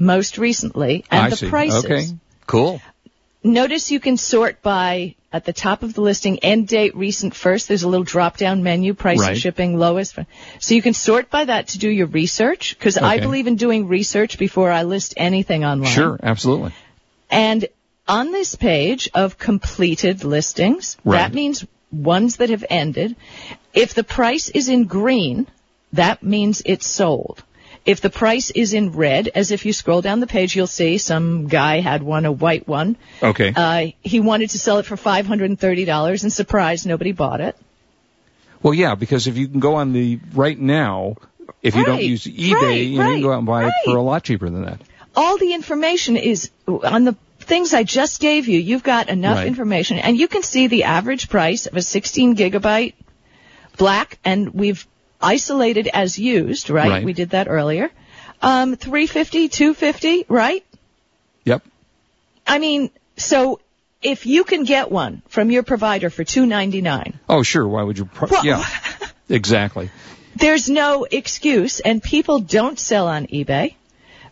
most 0.00 0.38
recently 0.38 1.04
and 1.10 1.22
I 1.26 1.30
the 1.30 1.36
see. 1.36 1.48
prices. 1.50 1.84
Okay. 1.84 2.04
Cool. 2.46 2.80
Notice 3.42 3.90
you 3.90 3.98
can 3.98 4.16
sort 4.16 4.62
by 4.62 5.16
at 5.32 5.44
the 5.44 5.52
top 5.52 5.82
of 5.82 5.92
the 5.94 6.00
listing 6.00 6.38
end 6.38 6.68
date 6.68 6.94
recent 6.96 7.34
first. 7.34 7.66
There's 7.66 7.82
a 7.82 7.88
little 7.88 8.04
drop 8.04 8.36
down 8.36 8.62
menu 8.62 8.94
price 8.94 9.18
Right. 9.20 9.32
of 9.32 9.38
shipping 9.38 9.76
lowest. 9.76 10.16
So 10.60 10.74
you 10.76 10.82
can 10.82 10.94
sort 10.94 11.30
by 11.30 11.44
that 11.46 11.68
to 11.68 11.78
do 11.78 11.88
your 11.90 12.06
research 12.06 12.76
because 12.78 12.96
I 12.96 13.18
believe 13.18 13.48
in 13.48 13.56
doing 13.56 13.88
research 13.88 14.38
before 14.38 14.70
I 14.70 14.84
list 14.84 15.14
anything 15.16 15.64
online. 15.64 15.92
Sure. 15.92 16.18
Absolutely. 16.22 16.72
And 17.28 17.66
on 18.06 18.30
this 18.30 18.54
page 18.54 19.10
of 19.14 19.36
completed 19.36 20.22
listings, 20.24 20.96
Right. 21.04 21.18
that 21.18 21.34
means 21.34 21.66
ones 21.90 22.36
that 22.36 22.50
have 22.50 22.64
ended. 22.70 23.16
If 23.74 23.94
the 23.94 24.04
price 24.04 24.48
is 24.48 24.68
in 24.68 24.84
green, 24.84 25.46
that 25.92 26.22
means 26.22 26.62
it's 26.64 26.86
sold. 26.86 27.42
If 27.84 28.00
the 28.00 28.10
price 28.10 28.50
is 28.50 28.74
in 28.74 28.92
red, 28.92 29.28
as 29.34 29.50
if 29.50 29.64
you 29.64 29.72
scroll 29.72 30.02
down 30.02 30.20
the 30.20 30.26
page, 30.26 30.54
you'll 30.54 30.66
see 30.66 30.98
some 30.98 31.46
guy 31.48 31.80
had 31.80 32.02
one, 32.02 32.26
a 32.26 32.32
white 32.32 32.68
one. 32.68 32.96
Okay. 33.22 33.52
Uh, 33.54 33.86
he 34.02 34.20
wanted 34.20 34.50
to 34.50 34.58
sell 34.58 34.78
it 34.78 34.84
for 34.86 34.96
$530 34.96 36.22
and 36.22 36.32
surprise, 36.32 36.84
nobody 36.86 37.12
bought 37.12 37.40
it. 37.40 37.56
Well, 38.62 38.74
yeah, 38.74 38.94
because 38.94 39.26
if 39.26 39.36
you 39.36 39.48
can 39.48 39.60
go 39.60 39.76
on 39.76 39.92
the 39.92 40.18
right 40.34 40.58
now, 40.58 41.16
if 41.62 41.76
you 41.76 41.84
don't 41.84 42.02
use 42.02 42.24
eBay, 42.24 42.52
right, 42.60 42.80
you 42.80 42.98
can 42.98 43.22
go 43.22 43.32
out 43.32 43.38
and 43.38 43.46
buy 43.46 43.68
it 43.68 43.72
for 43.84 43.96
a 43.96 44.02
lot 44.02 44.24
cheaper 44.24 44.50
than 44.50 44.62
that. 44.62 44.80
all 45.16 45.38
the 45.38 45.52
information 45.54 46.16
is 46.16 46.50
on 46.66 47.04
the 47.04 47.16
things 47.40 47.72
I 47.72 47.84
just 47.84 48.20
gave 48.20 48.48
you. 48.48 48.58
You've 48.58 48.82
got 48.82 49.08
enough 49.08 49.38
Right. 49.38 49.46
information, 49.46 49.98
and 49.98 50.18
you 50.18 50.28
can 50.28 50.42
see 50.42 50.66
the 50.66 50.84
average 50.84 51.28
price 51.28 51.66
of 51.66 51.76
a 51.76 51.82
16 51.82 52.36
gigabyte 52.36 52.94
black, 53.78 54.18
and 54.24 54.52
we've 54.52 54.86
isolated 55.20 55.88
as 55.92 56.18
used, 56.18 56.70
right? 56.70 56.88
Right. 56.90 57.04
We 57.04 57.12
did 57.12 57.30
that 57.30 57.48
earlier. 57.48 57.90
Um, 58.42 58.76
350, 58.76 59.48
250, 59.48 60.26
right? 60.28 60.64
Yep. 61.44 61.62
I 62.46 62.58
mean, 62.58 62.90
so 63.16 63.60
if 64.02 64.26
you 64.26 64.44
can 64.44 64.64
get 64.64 64.90
one 64.92 65.22
from 65.28 65.50
your 65.50 65.62
provider 65.64 66.08
for 66.10 66.22
299, 66.22 67.18
Oh, 67.28 67.42
sure. 67.42 67.66
Why 67.66 67.82
would 67.82 67.98
you? 67.98 68.04
Pro- 68.04 68.28
Well- 68.30 68.44
yeah. 68.44 68.64
Exactly. 69.30 69.90
there's 70.36 70.70
no 70.70 71.04
excuse, 71.10 71.80
and 71.80 72.02
people 72.02 72.38
don't 72.38 72.78
sell 72.78 73.08
on 73.08 73.26
eBay 73.26 73.74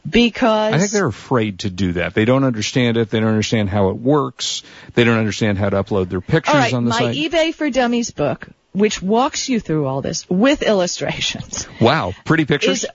because 0.08 0.72
I 0.72 0.78
think 0.78 0.90
they're 0.92 1.06
afraid 1.06 1.58
to 1.60 1.70
do 1.70 1.92
that. 1.94 2.14
They 2.14 2.24
don't 2.24 2.44
understand 2.44 2.96
it. 2.96 3.10
They 3.10 3.20
don't 3.20 3.28
understand 3.28 3.68
how 3.68 3.90
it 3.90 3.96
works. 3.96 4.62
They 4.94 5.04
don't 5.04 5.18
understand 5.18 5.58
how 5.58 5.68
to 5.68 5.82
upload 5.82 6.08
their 6.08 6.20
pictures 6.22 6.54
All 6.54 6.60
right, 6.60 6.72
on 6.72 6.84
the 6.84 6.90
my 6.90 6.98
site. 6.98 7.16
eBay 7.16 7.52
for 7.54 7.68
Dummies 7.68 8.10
book, 8.10 8.48
which 8.76 9.00
walks 9.02 9.48
you 9.48 9.58
through 9.58 9.86
all 9.86 10.02
this 10.02 10.28
with 10.28 10.62
illustrations, 10.62 11.66
wow. 11.80 12.12
Pretty 12.24 12.44
pictures. 12.44 12.84
is 12.84 12.90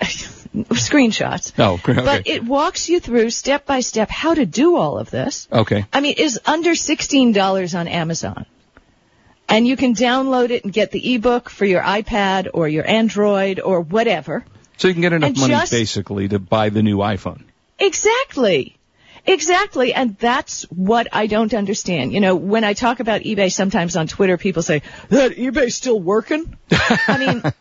screenshots. 0.70 1.52
oh, 1.58 1.74
okay. 1.74 1.94
But 1.94 2.26
it 2.26 2.44
walks 2.44 2.88
you 2.88 3.00
through 3.00 3.30
step 3.30 3.66
by 3.66 3.80
step 3.80 4.08
how 4.08 4.32
to 4.34 4.46
do 4.46 4.76
all 4.76 4.98
of 4.98 5.10
this. 5.10 5.46
okay. 5.52 5.84
I 5.92 6.00
mean, 6.00 6.14
is 6.16 6.40
under 6.46 6.70
$16 6.70 7.78
on 7.78 7.88
Amazon. 7.88 8.46
And 9.50 9.66
you 9.66 9.76
can 9.76 9.94
download 9.94 10.50
it 10.50 10.64
and 10.64 10.72
get 10.72 10.90
the 10.90 11.14
ebook 11.14 11.48
for 11.50 11.64
your 11.64 11.82
iPad 11.82 12.48
or 12.52 12.68
your 12.68 12.88
Android 12.88 13.60
or 13.60 13.80
whatever. 13.80 14.44
So 14.76 14.88
you 14.88 14.94
can 14.94 15.00
get 15.02 15.12
enough 15.12 15.28
and 15.28 15.38
money 15.38 15.54
just- 15.54 15.72
basically 15.72 16.28
to 16.28 16.38
buy 16.38 16.70
the 16.70 16.82
new 16.82 16.98
iPhone. 16.98 17.42
Exactly. 17.78 18.77
Exactly. 19.26 19.92
And 19.94 20.16
that's 20.18 20.62
what 20.70 21.08
I 21.12 21.26
don't 21.26 21.52
understand. 21.54 22.12
You 22.12 22.20
know, 22.20 22.34
when 22.36 22.64
I 22.64 22.72
talk 22.72 23.00
about 23.00 23.22
eBay 23.22 23.52
sometimes 23.52 23.96
on 23.96 24.06
Twitter, 24.06 24.36
people 24.38 24.62
say, 24.62 24.82
that 25.10 25.32
eBay's 25.32 25.74
still 25.74 26.00
working? 26.00 26.56
I 26.70 27.18
mean, 27.18 27.42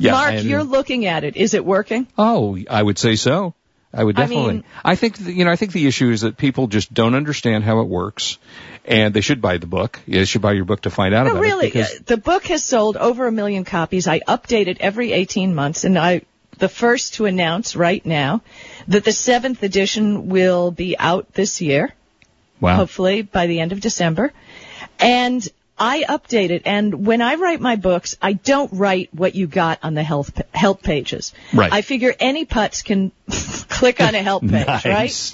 Yeah, 0.00 0.12
Mark, 0.12 0.32
I- 0.32 0.38
you're 0.38 0.64
looking 0.64 1.06
at 1.06 1.22
it. 1.24 1.36
Is 1.36 1.54
it 1.54 1.64
working? 1.64 2.06
Oh, 2.18 2.58
I 2.68 2.82
would 2.82 2.98
say 2.98 3.14
so. 3.16 3.54
I 3.94 4.02
would 4.02 4.16
definitely. 4.16 4.44
I 4.44 4.52
mean- 4.54 4.64
I 4.84 4.94
think 4.96 5.18
that, 5.18 5.32
you 5.32 5.44
know. 5.44 5.50
I 5.50 5.56
think 5.56 5.72
the 5.72 5.86
issue 5.86 6.10
is 6.10 6.22
that 6.22 6.36
people 6.38 6.66
just 6.66 6.92
don't 6.94 7.14
understand 7.14 7.62
how 7.62 7.80
it 7.80 7.88
works, 7.88 8.38
and 8.86 9.12
they 9.12 9.20
should 9.20 9.42
buy 9.42 9.58
the 9.58 9.66
book. 9.66 10.00
They 10.08 10.24
should 10.24 10.40
buy 10.40 10.52
your 10.52 10.64
book 10.64 10.80
to 10.82 10.90
find 10.90 11.14
out 11.14 11.26
No, 11.26 11.32
about 11.32 11.42
really. 11.42 11.66
it. 11.66 11.72
Because, 11.74 11.94
uh, 11.94 11.98
the 12.06 12.16
book 12.16 12.44
has 12.46 12.64
sold 12.64 12.96
over 12.96 13.26
a 13.26 13.32
million 13.32 13.64
copies. 13.64 14.08
I 14.08 14.20
update 14.20 14.66
it 14.66 14.78
every 14.80 15.12
18 15.12 15.54
months, 15.54 15.84
and 15.84 15.98
I 15.98 16.22
the 16.58 16.68
first 16.68 17.14
to 17.14 17.24
announce 17.26 17.74
right 17.76 18.04
now 18.04 18.42
that 18.88 19.04
the 19.04 19.12
seventh 19.12 19.62
edition 19.62 20.28
will 20.28 20.70
be 20.70 20.96
out 20.98 21.32
this 21.34 21.60
year. 21.60 21.94
wow. 22.60 22.76
hopefully 22.76 23.22
by 23.22 23.46
the 23.46 23.60
end 23.60 23.72
of 23.72 23.80
December. 23.80 24.32
And 24.98 25.46
I 25.78 26.04
update 26.08 26.50
it, 26.50 26.62
and 26.66 27.06
when 27.06 27.22
I 27.22 27.34
write 27.34 27.60
my 27.60 27.76
books, 27.76 28.16
I 28.22 28.34
don't 28.34 28.72
write 28.72 29.08
what 29.12 29.34
you 29.34 29.46
got 29.48 29.80
on 29.82 29.94
the 29.94 30.02
health 30.04 30.40
help 30.54 30.82
pages. 30.82 31.32
Right. 31.52 31.72
I 31.72 31.82
figure 31.82 32.14
any 32.20 32.44
putz 32.46 32.84
can 32.84 33.10
click 33.68 34.00
on 34.00 34.14
a 34.14 34.22
help 34.22 34.42
page, 34.48 34.66
nice. 34.66 34.84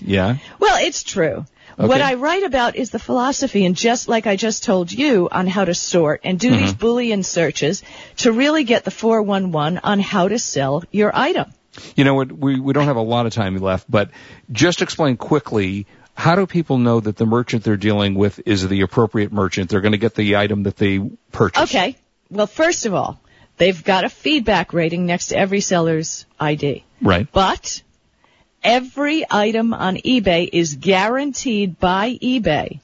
right? 0.01 0.09
Yeah. 0.09 0.37
Well, 0.59 0.79
it's 0.87 1.03
true. 1.03 1.45
What 1.87 2.01
I 2.03 2.15
write 2.15 2.43
about 2.43 2.77
is 2.77 2.91
the 2.91 2.99
philosophy, 2.99 3.65
and 3.65 3.77
just 3.77 4.09
like 4.09 4.27
I 4.27 4.37
just 4.37 4.65
told 4.65 4.91
you 4.93 5.29
on 5.31 5.47
how 5.47 5.65
to 5.65 5.75
sort 5.75 6.21
and 6.25 6.39
do 6.39 6.51
Mm-hmm. 6.51 6.61
these 6.61 6.75
Boolean 6.75 7.25
searches 7.25 7.83
to 8.19 8.33
really 8.33 8.65
get 8.65 8.85
the 8.85 8.91
411 8.91 9.79
on 9.85 10.01
how 10.01 10.29
to 10.29 10.39
sell 10.39 10.83
your 10.91 11.15
item. 11.15 11.53
You 11.95 12.05
know 12.05 12.15
what? 12.15 12.33
We 12.33 12.59
we 12.59 12.73
don't 12.73 12.87
have 12.87 12.97
a 12.97 13.01
lot 13.03 13.27
of 13.27 13.33
time 13.33 13.57
left, 13.57 13.89
but 13.89 14.11
just 14.51 14.83
explain 14.83 15.17
quickly. 15.17 15.87
How 16.15 16.35
do 16.35 16.47
people 16.47 16.79
know 16.79 16.99
that 16.99 17.17
the 17.17 17.27
merchant 17.27 17.63
they're 17.63 17.77
dealing 17.77 18.15
with 18.17 18.41
is 18.45 18.67
the 18.67 18.81
appropriate 18.81 19.31
merchant? 19.33 19.71
They're 19.71 19.81
going 19.81 19.93
to 19.93 19.99
get 19.99 20.17
the 20.17 20.35
item 20.35 20.65
that 20.65 20.77
they 20.77 20.99
purchased. 21.31 21.73
Okay. 21.73 21.97
Well, 22.29 22.49
first 22.49 22.87
of 22.87 22.95
all, 22.95 23.21
they've 23.57 23.85
got 23.85 24.03
a 24.03 24.09
feedback 24.09 24.73
rating 24.73 25.07
next 25.07 25.29
to 25.29 25.37
every 25.39 25.61
seller's 25.61 26.27
ID. 26.41 26.85
Right. 27.01 27.29
But 27.31 27.83
every 28.63 29.25
item 29.31 29.73
on 29.75 29.97
eBay 29.97 30.49
is 30.53 30.75
guaranteed 30.77 31.79
by 31.79 32.19
eBay 32.23 32.81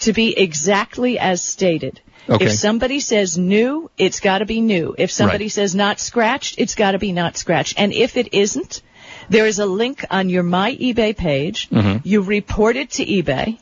to 0.00 0.12
be 0.12 0.36
exactly 0.38 1.18
as 1.18 1.42
stated. 1.42 2.00
Okay. 2.28 2.46
If 2.46 2.52
somebody 2.52 2.98
says 2.98 3.38
new, 3.38 3.88
it's 3.96 4.18
got 4.18 4.38
to 4.38 4.46
be 4.46 4.60
new. 4.60 4.94
If 4.98 5.12
somebody 5.12 5.44
Right. 5.44 5.52
says 5.52 5.74
not 5.76 6.00
scratched, 6.00 6.56
it's 6.58 6.74
got 6.74 6.92
to 6.92 6.98
be 6.98 7.12
not 7.12 7.36
scratched. 7.36 7.74
And 7.78 7.92
if 7.92 8.16
it 8.16 8.34
isn't, 8.34 8.82
there 9.28 9.46
is 9.46 9.60
a 9.60 9.66
link 9.66 10.04
on 10.10 10.28
your 10.28 10.42
My 10.42 10.74
eBay 10.74 11.16
page. 11.16 11.68
Mm-hmm. 11.70 11.98
You 12.08 12.22
report 12.22 12.74
it 12.76 12.90
to 12.92 13.06
eBay, 13.06 13.58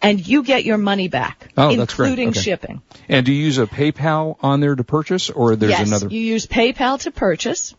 and 0.00 0.26
you 0.26 0.42
get 0.44 0.64
your 0.64 0.78
money 0.78 1.08
back, 1.08 1.48
Oh, 1.58 1.74
that's 1.76 1.92
great. 1.94 2.08
including 2.08 2.28
Okay. 2.30 2.40
shipping. 2.40 2.80
And 3.08 3.26
do 3.26 3.32
you 3.34 3.44
use 3.44 3.58
a 3.58 3.66
PayPal 3.66 4.36
on 4.42 4.60
there 4.60 4.74
to 4.74 4.84
purchase, 4.84 5.28
or 5.28 5.54
there's 5.56 5.72
yes, 5.72 5.86
another? 5.86 6.08
you 6.08 6.20
use 6.20 6.46
PayPal 6.46 6.98
to 7.00 7.10
purchase. 7.10 7.74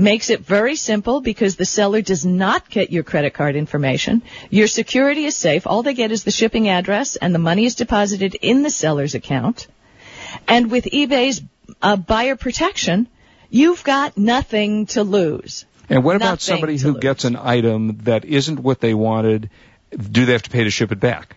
Makes 0.00 0.30
it 0.30 0.40
very 0.40 0.76
simple 0.76 1.20
because 1.20 1.56
the 1.56 1.66
seller 1.66 2.00
does 2.00 2.24
not 2.24 2.70
get 2.70 2.90
your 2.90 3.02
credit 3.02 3.34
card 3.34 3.54
information. 3.54 4.22
Your 4.48 4.66
security 4.66 5.26
is 5.26 5.36
safe. 5.36 5.66
All 5.66 5.82
they 5.82 5.92
get 5.92 6.10
is 6.10 6.24
the 6.24 6.30
shipping 6.30 6.70
address 6.70 7.16
and 7.16 7.34
the 7.34 7.38
money 7.38 7.66
is 7.66 7.74
deposited 7.74 8.34
in 8.34 8.62
the 8.62 8.70
seller's 8.70 9.14
account. 9.14 9.66
And 10.48 10.70
with 10.70 10.86
eBay's 10.86 11.42
uh, 11.82 11.96
buyer 11.96 12.34
protection, 12.36 13.08
you've 13.50 13.84
got 13.84 14.16
nothing 14.16 14.86
to 14.86 15.02
lose. 15.02 15.66
And 15.90 16.02
what 16.02 16.14
Nothing 16.14 16.28
about 16.28 16.40
somebody 16.40 16.78
who 16.78 16.92
lose. 16.92 17.02
gets 17.02 17.24
an 17.26 17.36
item 17.36 17.98
that 18.04 18.24
isn't 18.24 18.58
what 18.58 18.80
they 18.80 18.94
wanted? 18.94 19.50
Do 19.90 20.24
they 20.24 20.32
have 20.32 20.44
to 20.44 20.50
pay 20.50 20.64
to 20.64 20.70
ship 20.70 20.92
it 20.92 21.00
back? 21.00 21.36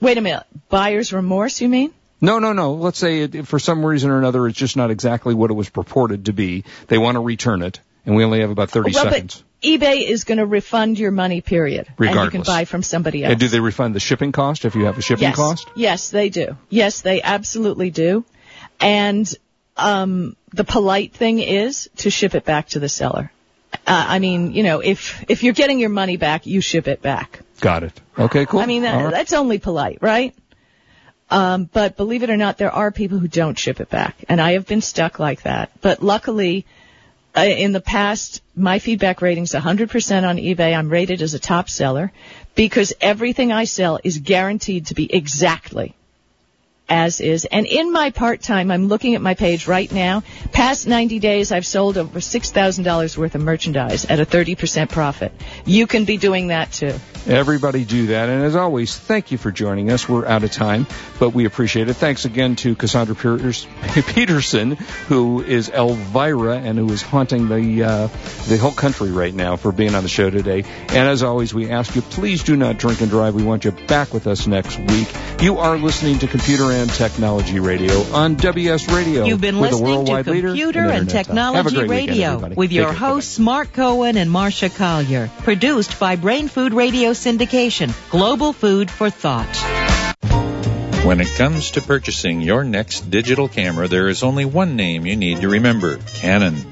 Wait 0.00 0.16
a 0.16 0.22
minute. 0.22 0.44
Buyer's 0.70 1.12
remorse, 1.12 1.60
you 1.60 1.68
mean? 1.68 1.92
No, 2.22 2.38
no, 2.38 2.52
no. 2.52 2.74
Let's 2.74 2.98
say 2.98 3.22
it, 3.22 3.48
for 3.48 3.58
some 3.58 3.84
reason 3.84 4.10
or 4.10 4.18
another, 4.18 4.46
it's 4.46 4.56
just 4.56 4.76
not 4.76 4.92
exactly 4.92 5.34
what 5.34 5.50
it 5.50 5.54
was 5.54 5.68
purported 5.68 6.26
to 6.26 6.32
be. 6.32 6.64
They 6.86 6.96
want 6.96 7.16
to 7.16 7.20
return 7.20 7.62
it, 7.62 7.80
and 8.06 8.14
we 8.14 8.24
only 8.24 8.40
have 8.40 8.50
about 8.50 8.70
30 8.70 8.92
well, 8.94 9.10
seconds. 9.10 9.42
but 9.42 9.68
eBay 9.68 10.08
is 10.08 10.22
going 10.22 10.38
to 10.38 10.46
refund 10.46 11.00
your 11.00 11.10
money, 11.10 11.40
period. 11.40 11.88
And 11.98 12.14
you 12.14 12.30
can 12.30 12.42
buy 12.42 12.64
from 12.64 12.84
somebody 12.84 13.24
else. 13.24 13.32
And 13.32 13.40
do 13.40 13.48
they 13.48 13.58
refund 13.58 13.96
the 13.96 14.00
shipping 14.00 14.30
cost 14.30 14.64
if 14.64 14.76
you 14.76 14.84
have 14.84 14.96
a 14.96 15.02
shipping 15.02 15.24
yes. 15.24 15.36
cost? 15.36 15.68
Yes, 15.74 16.10
they 16.10 16.28
do. 16.28 16.56
Yes, 16.68 17.00
they 17.00 17.22
absolutely 17.22 17.90
do. 17.90 18.24
And 18.80 19.32
um, 19.76 20.36
the 20.52 20.64
polite 20.64 21.12
thing 21.14 21.40
is 21.40 21.90
to 21.98 22.10
ship 22.10 22.36
it 22.36 22.44
back 22.44 22.68
to 22.70 22.78
the 22.78 22.88
seller. 22.88 23.32
Uh, 23.74 23.78
I 23.86 24.18
mean, 24.20 24.52
you 24.52 24.62
know, 24.62 24.80
if 24.80 25.24
if 25.28 25.42
you're 25.42 25.54
getting 25.54 25.80
your 25.80 25.88
money 25.88 26.16
back, 26.16 26.46
you 26.46 26.60
ship 26.60 26.86
it 26.86 27.02
back. 27.02 27.40
Got 27.60 27.84
it. 27.84 28.00
Okay, 28.18 28.46
cool. 28.46 28.60
I 28.60 28.66
mean, 28.66 28.82
that, 28.82 28.96
right. 28.96 29.10
that's 29.10 29.32
only 29.32 29.58
polite, 29.58 29.98
right? 30.00 30.34
Um, 31.32 31.64
but 31.64 31.96
believe 31.96 32.22
it 32.22 32.28
or 32.28 32.36
not, 32.36 32.58
there 32.58 32.70
are 32.70 32.90
people 32.90 33.18
who 33.18 33.26
don't 33.26 33.58
ship 33.58 33.80
it 33.80 33.88
back, 33.88 34.22
and 34.28 34.38
I 34.38 34.52
have 34.52 34.66
been 34.66 34.82
stuck 34.82 35.18
like 35.18 35.44
that. 35.44 35.70
But 35.80 36.02
luckily, 36.02 36.66
uh, 37.34 37.40
in 37.40 37.72
the 37.72 37.80
past, 37.80 38.42
my 38.54 38.78
feedback 38.78 39.22
rating's 39.22 39.52
100% 39.52 40.28
on 40.28 40.36
eBay. 40.36 40.76
I'm 40.76 40.90
rated 40.90 41.22
as 41.22 41.32
a 41.32 41.38
top 41.38 41.70
seller 41.70 42.12
because 42.54 42.92
everything 43.00 43.50
I 43.50 43.64
sell 43.64 43.98
is 44.04 44.18
guaranteed 44.18 44.88
to 44.88 44.94
be 44.94 45.10
exactly 45.10 45.94
as 46.92 47.20
is. 47.22 47.46
And 47.46 47.66
in 47.66 47.90
my 47.90 48.10
part-time, 48.10 48.70
I'm 48.70 48.86
looking 48.88 49.14
at 49.14 49.22
my 49.22 49.32
page 49.34 49.66
right 49.66 49.90
now. 49.90 50.22
Past 50.52 50.86
90 50.86 51.18
days, 51.20 51.50
I've 51.50 51.64
sold 51.64 51.96
over 51.96 52.20
$6,000 52.20 53.16
worth 53.16 53.34
of 53.34 53.40
merchandise 53.40 54.04
at 54.04 54.20
a 54.20 54.26
30% 54.26 54.90
profit. 54.90 55.32
You 55.64 55.86
can 55.86 56.04
be 56.04 56.18
doing 56.18 56.48
that 56.48 56.70
too. 56.70 56.94
Everybody 57.26 57.84
do 57.84 58.08
that. 58.08 58.28
And 58.28 58.42
as 58.42 58.56
always, 58.56 58.98
thank 58.98 59.30
you 59.30 59.38
for 59.38 59.50
joining 59.52 59.90
us. 59.90 60.08
We're 60.08 60.26
out 60.26 60.42
of 60.42 60.50
time, 60.50 60.86
but 61.18 61.30
we 61.30 61.44
appreciate 61.46 61.88
it. 61.88 61.94
Thanks 61.94 62.24
again 62.24 62.56
to 62.56 62.74
Cassandra 62.74 63.14
Peterson, 64.06 64.72
who 65.06 65.40
is 65.42 65.70
Elvira 65.70 66.58
and 66.58 66.76
who 66.76 66.92
is 66.92 67.00
haunting 67.00 67.48
the, 67.48 67.84
uh, 67.84 68.06
the 68.48 68.58
whole 68.58 68.72
country 68.72 69.12
right 69.12 69.32
now 69.32 69.56
for 69.56 69.72
being 69.72 69.94
on 69.94 70.02
the 70.02 70.08
show 70.08 70.30
today. 70.30 70.64
And 70.88 71.08
as 71.08 71.22
always, 71.22 71.54
we 71.54 71.70
ask 71.70 71.94
you, 71.94 72.02
please 72.02 72.42
do 72.42 72.56
not 72.56 72.76
drink 72.76 73.00
and 73.00 73.08
drive. 73.08 73.34
We 73.34 73.44
want 73.44 73.64
you 73.64 73.70
back 73.70 74.12
with 74.12 74.26
us 74.26 74.46
next 74.46 74.78
week. 74.78 75.08
You 75.40 75.58
are 75.58 75.78
listening 75.78 76.18
to 76.20 76.26
Computer 76.26 76.64
and 76.64 76.81
Technology 76.88 77.60
Radio 77.60 78.02
on 78.12 78.36
WS 78.36 78.88
Radio. 78.92 79.24
You've 79.24 79.40
been 79.40 79.60
listening 79.60 80.06
to 80.06 80.24
Computer 80.24 80.80
and 80.80 81.08
Technology 81.08 81.84
Radio 81.86 82.36
weekend, 82.36 82.56
with 82.56 82.72
your 82.72 82.92
hosts 82.92 83.38
Mark 83.38 83.72
Cohen 83.72 84.16
and 84.16 84.30
Marsha 84.30 84.74
Collier. 84.74 85.30
Produced 85.38 85.98
by 86.00 86.16
Brain 86.16 86.48
Food 86.48 86.74
Radio 86.74 87.10
syndication. 87.10 87.92
Global 88.10 88.52
food 88.52 88.90
for 88.90 89.10
thought. 89.10 89.56
When 91.04 91.20
it 91.20 91.28
comes 91.34 91.72
to 91.72 91.82
purchasing 91.82 92.40
your 92.40 92.62
next 92.62 93.10
digital 93.10 93.48
camera, 93.48 93.88
there 93.88 94.08
is 94.08 94.22
only 94.22 94.44
one 94.44 94.76
name 94.76 95.04
you 95.04 95.16
need 95.16 95.40
to 95.40 95.48
remember 95.48 95.98
Canon. 96.14 96.71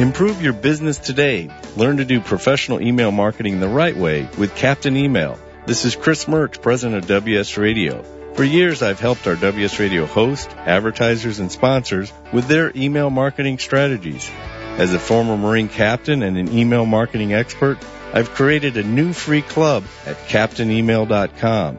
Improve 0.00 0.40
your 0.40 0.52
business 0.52 0.96
today. 0.96 1.50
Learn 1.74 1.96
to 1.96 2.04
do 2.04 2.20
professional 2.20 2.80
email 2.80 3.10
marketing 3.10 3.58
the 3.58 3.68
right 3.68 3.96
way 3.96 4.28
with 4.38 4.54
Captain 4.54 4.96
Email. 4.96 5.36
This 5.66 5.84
is 5.84 5.96
Chris 5.96 6.26
Merckx, 6.26 6.62
president 6.62 7.02
of 7.02 7.08
WS 7.08 7.56
Radio. 7.56 8.04
For 8.34 8.44
years, 8.44 8.80
I've 8.80 9.00
helped 9.00 9.26
our 9.26 9.34
WS 9.34 9.80
Radio 9.80 10.06
hosts, 10.06 10.54
advertisers, 10.54 11.40
and 11.40 11.50
sponsors 11.50 12.12
with 12.32 12.46
their 12.46 12.70
email 12.76 13.10
marketing 13.10 13.58
strategies. 13.58 14.30
As 14.76 14.94
a 14.94 15.00
former 15.00 15.36
Marine 15.36 15.68
captain 15.68 16.22
and 16.22 16.38
an 16.38 16.56
email 16.56 16.86
marketing 16.86 17.34
expert, 17.34 17.78
I've 18.12 18.30
created 18.30 18.76
a 18.76 18.84
new 18.84 19.12
free 19.12 19.42
club 19.42 19.82
at 20.06 20.16
captainemail.com. 20.28 21.78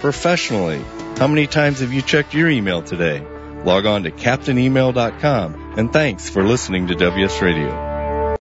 professionally. 0.00 0.82
How 1.18 1.28
many 1.28 1.46
times 1.46 1.80
have 1.80 1.92
you 1.92 2.02
checked 2.02 2.34
your 2.34 2.48
email 2.48 2.82
today? 2.82 3.24
Log 3.64 3.86
on 3.86 4.04
to 4.04 4.10
CaptainEmail.com 4.10 5.74
and 5.76 5.92
thanks 5.92 6.28
for 6.28 6.42
listening 6.42 6.88
to 6.88 6.94
WS 6.94 7.42
Radio. 7.42 7.89